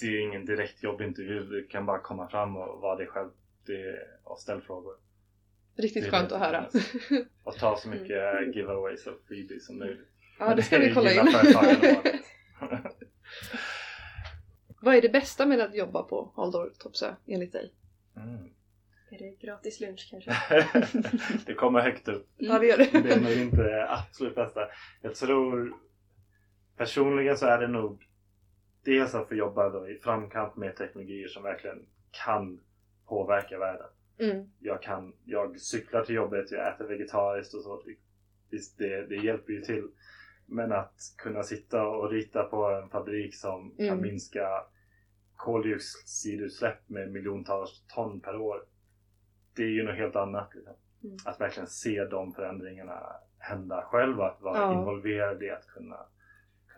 Det 0.00 0.06
är 0.06 0.20
ingen 0.20 0.46
direkt 0.46 0.82
jobbintervju. 0.82 1.42
Du 1.42 1.66
kan 1.66 1.86
bara 1.86 1.98
komma 1.98 2.28
fram 2.28 2.56
och 2.56 2.80
vara 2.80 2.96
dig 2.96 3.06
själv 3.06 3.30
och 4.24 4.40
ställ 4.40 4.60
frågor. 4.60 4.96
Riktigt 5.76 6.10
skönt 6.10 6.32
att 6.32 6.40
höra. 6.40 6.66
Och 7.44 7.54
ta 7.54 7.76
så 7.76 7.88
mycket 7.88 8.56
giveaways 8.56 9.06
och 9.06 9.20
freebies 9.28 9.66
som 9.66 9.78
möjligt. 9.78 10.13
Ja, 10.38 10.54
det 10.54 10.62
ska 10.62 10.78
vi 10.78 10.94
kolla 10.94 11.12
in. 11.12 11.28
Vad 14.80 14.94
är 14.94 15.02
det 15.02 15.08
bästa 15.08 15.46
med 15.46 15.60
att 15.60 15.74
jobba 15.74 16.02
på 16.02 16.32
Haldor 16.36 16.72
Topsö 16.78 17.14
enligt 17.26 17.52
dig? 17.52 17.72
Mm. 18.16 18.50
Är 19.10 19.18
det 19.18 19.46
gratis 19.46 19.80
lunch 19.80 20.08
kanske? 20.10 20.36
det 21.46 21.54
kommer 21.54 21.80
högt 21.80 22.08
upp. 22.08 22.28
Ja, 22.36 22.58
det 22.58 22.66
gör 22.66 22.78
det. 22.78 23.00
Det 23.02 23.12
är 23.12 23.20
nog 23.20 23.32
inte 23.32 23.62
det 23.62 23.90
absolut 23.90 24.34
bästa. 24.34 24.60
Jag 25.02 25.14
tror 25.14 25.74
personligen 26.76 27.36
så 27.36 27.46
är 27.46 27.58
det 27.58 27.68
nog 27.68 28.08
dels 28.84 29.14
att 29.14 29.28
få 29.28 29.34
jobba 29.34 29.68
då 29.68 29.88
i 29.88 29.98
framkant 29.98 30.56
med 30.56 30.76
teknologier 30.76 31.28
som 31.28 31.42
verkligen 31.42 31.86
kan 32.24 32.60
påverka 33.06 33.58
världen. 33.58 33.86
Mm. 34.18 34.50
Jag, 34.58 34.82
kan, 34.82 35.12
jag 35.24 35.60
cyklar 35.60 36.04
till 36.04 36.14
jobbet, 36.14 36.50
jag 36.50 36.74
äter 36.74 36.84
vegetariskt 36.84 37.54
och 37.54 37.62
så. 37.62 37.82
Visst, 38.50 38.78
det, 38.78 39.06
det 39.06 39.16
hjälper 39.16 39.52
ju 39.52 39.60
till. 39.60 39.88
Men 40.46 40.72
att 40.72 41.00
kunna 41.16 41.42
sitta 41.42 41.86
och 41.86 42.10
rita 42.10 42.42
på 42.44 42.70
en 42.70 42.88
fabrik 42.90 43.34
som 43.36 43.74
Mm. 43.78 43.88
kan 43.88 44.00
minska 44.00 44.64
koldioxidutsläpp 45.36 46.88
med 46.88 47.12
miljontals 47.12 47.82
ton 47.94 48.20
per 48.20 48.36
år. 48.36 48.64
Det 49.56 49.62
är 49.62 49.68
ju 49.68 49.82
något 49.82 49.96
helt 49.96 50.16
annat. 50.16 50.54
Liksom. 50.54 50.74
Mm. 51.04 51.16
Att 51.24 51.40
verkligen 51.40 51.66
se 51.66 52.04
de 52.04 52.32
förändringarna 52.34 53.16
hända 53.38 53.82
själv. 53.82 54.20
Att 54.20 54.40
vara 54.40 54.58
Ja. 54.58 54.72
involverad 54.78 55.42
i 55.42 55.50
att 55.50 55.66
kunna, 55.66 56.06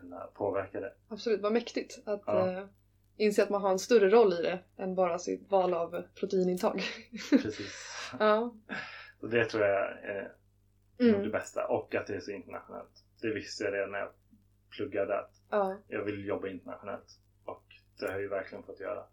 kunna 0.01 0.19
påverka 0.35 0.81
det. 0.81 0.93
Absolut, 1.09 1.41
vad 1.41 1.53
mäktigt 1.53 2.03
att 2.09 2.23
Ja. 2.27 2.51
eh, 2.51 2.65
inse 3.17 3.43
att 3.43 3.51
man 3.51 3.63
har 3.63 3.71
en 3.71 3.79
större 3.79 4.09
roll 4.11 4.33
i 4.33 4.43
det 4.43 4.59
än 4.77 4.95
bara 4.95 5.19
sitt 5.19 5.51
val 5.51 5.75
av 5.75 6.03
proteinintag. 6.21 6.83
Precis. 7.31 7.73
ja. 8.19 8.55
Så 9.21 9.27
det 9.27 9.45
tror 9.45 9.65
jag 9.65 9.83
är 10.05 10.33
nog 10.99 11.11
det 11.13 11.19
Mm. 11.19 11.31
bästa. 11.31 11.67
Och 11.67 11.95
att 11.95 12.07
det 12.07 12.15
är 12.15 12.21
så 12.21 12.31
internationellt. 12.31 13.05
Det 13.21 13.31
visste 13.31 13.65
jag 13.65 13.75
redan 13.75 13.91
när 13.91 13.99
jag 13.99 14.11
pluggade 14.71 15.19
att 15.19 15.31
ja. 15.51 15.77
jag 15.89 16.05
vill 16.05 16.27
jobba 16.27 16.49
internationellt. 16.49 17.21
Och 17.45 17.65
det 17.99 18.07
har 18.07 18.13
jag 18.13 18.21
ju 18.21 18.29
verkligen 18.29 18.65
fått 18.65 18.81
göra. 18.81 19.05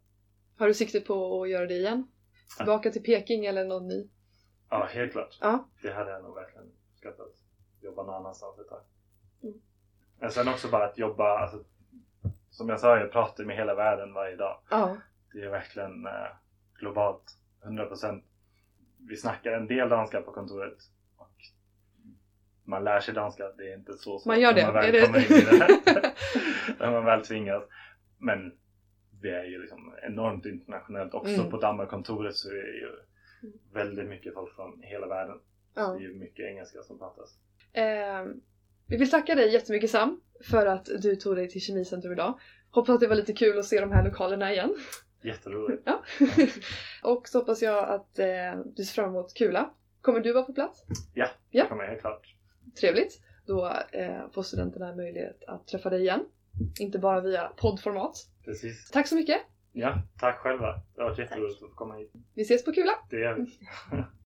Har 0.58 0.68
du 0.68 0.74
sikte 0.74 1.02
på 1.02 1.42
att 1.42 1.50
göra 1.50 1.66
det 1.66 1.74
igen? 1.74 2.08
Tillbaka 2.58 2.92
till 2.92 3.04
Peking 3.04 3.46
eller 3.46 3.66
någon 3.66 3.88
ny? 3.88 4.10
Ja, 4.70 4.86
helt 4.92 5.12
klart. 5.12 5.38
Ja. 5.42 5.70
Det 5.82 5.94
hade 5.94 6.12
jag 6.12 6.24
nog 6.24 6.36
verkligen 6.36 6.72
uppskattat. 6.92 7.32
Jobba 7.82 8.04
någon 8.04 8.16
annanstans 8.16 8.60
ett 8.60 8.70
tag. 8.70 8.82
Mm. 9.44 9.62
Men 10.20 10.32
sen 10.32 10.48
också 10.48 10.68
bara 10.68 10.86
att 10.86 10.98
jobba, 10.98 11.39
alltså, 11.39 11.63
som 12.50 12.70
jag 12.70 12.80
sa, 12.80 12.98
jag 12.98 13.12
pratar 13.12 13.44
med 13.44 13.56
hela 13.56 13.76
världen 13.76 14.13
varje 14.13 14.36
dag. 14.36 14.60
Ja. 14.70 14.98
Det 15.34 15.42
är 15.42 15.50
verkligen 15.50 16.06
eh, 16.06 16.28
globalt, 16.80 17.38
100%. 17.63 18.22
Vi 18.98 19.18
snackar 19.18 19.52
en 19.52 19.68
del 19.68 19.89
danska 19.89 20.22
på 20.22 20.32
kontoret. 20.32 20.78
Man 22.65 22.84
lär 22.84 22.99
sig 22.99 23.13
danska, 23.13 23.43
det 23.58 23.63
är 23.71 23.76
inte 23.78 23.93
så 23.93 23.97
svårt 24.19 24.26
Man 24.26 24.41
gör 24.41 24.54
när 24.54 24.60
det? 24.62 24.65
man 24.73 24.73
väl 24.73 25.06
kommer 25.06 25.19
in 25.32 25.38
i 25.38 25.58
det. 25.60 26.13
när 26.80 26.91
man 26.91 27.06
väl 27.06 27.26
tvingas. 27.26 27.63
Men 28.17 28.52
det 29.21 29.30
är 29.30 29.43
ju 29.43 29.62
liksom 29.62 29.93
enormt 30.04 30.45
internationellt. 30.45 31.13
Också 31.13 31.34
Mm. 31.34 31.49
på 31.52 31.58
Danmarkontoret 31.58 32.36
så 32.36 32.49
är 32.49 32.54
det 32.54 32.78
ju 32.78 32.89
väldigt 33.73 34.10
mycket 34.10 34.34
folk 34.34 34.56
från 34.56 34.82
hela 34.82 35.08
världen. 35.08 35.36
ja. 35.76 35.88
Det 35.88 35.97
är 36.06 36.08
ju 36.10 36.13
mycket 36.15 36.45
engelska 36.45 36.84
som 36.84 36.99
pratas. 36.99 37.30
Eh, 37.73 38.23
vi 38.88 38.97
vill 38.97 39.10
tacka 39.12 39.36
dig 39.36 39.54
jättemycket 39.54 39.89
Sam 39.89 40.21
för 40.49 40.65
att 40.65 40.86
du 41.02 41.15
tog 41.15 41.36
dig 41.36 41.49
till 41.49 41.62
Kemicentrum 41.62 42.13
idag. 42.13 42.39
Hoppas 42.71 42.89
att 42.89 42.99
det 42.99 43.08
var 43.08 43.15
lite 43.15 43.34
kul 43.34 43.60
att 43.60 43.65
se 43.65 43.80
de 43.80 43.91
här 43.91 44.04
lokalerna 44.06 44.52
igen. 44.52 44.76
Jätteroligt. 45.21 45.84
Ja. 45.86 46.04
och 47.04 47.28
så 47.28 47.39
hoppas 47.39 47.62
jag 47.62 47.89
att 47.89 48.19
eh, 48.19 48.26
du 48.76 48.84
ser 48.84 48.93
fram 49.02 49.10
emot 49.10 49.34
Kula. 49.34 49.69
Kommer 50.02 50.19
du 50.19 50.34
vara 50.34 50.43
på 50.43 50.54
plats? 50.54 50.84
Ja, 51.13 51.28
Ja. 51.49 51.65
kommer 51.67 51.84
helt 51.88 52.02
klart. 52.02 52.36
Trevligt. 52.80 53.21
Då 53.45 53.65
eh, 53.91 54.30
får 54.34 54.43
studenterna 54.43 54.95
möjlighet 54.95 55.43
att 55.47 55.67
träffa 55.67 55.89
dig 55.89 56.02
igen. 56.02 56.26
Inte 56.80 56.99
bara 56.99 57.21
via 57.21 57.47
poddformat. 57.58 58.15
Precis. 58.45 58.91
Tack 58.91 59.08
så 59.08 59.15
mycket! 59.15 59.41
Ja, 59.71 60.02
tack 60.19 60.38
själva. 60.39 60.82
Det 60.95 61.02
har 61.02 61.10
varit 61.10 61.19
jätteroligt 61.19 61.63
att 61.63 61.69
få 61.69 61.76
komma 61.76 61.95
hit. 61.95 62.12
Vi 62.34 62.41
ses 62.41 62.65
på 62.65 62.71
Kula! 62.71 62.91
Det 63.10 63.19
gör 63.19 63.34
vi. 63.34 63.47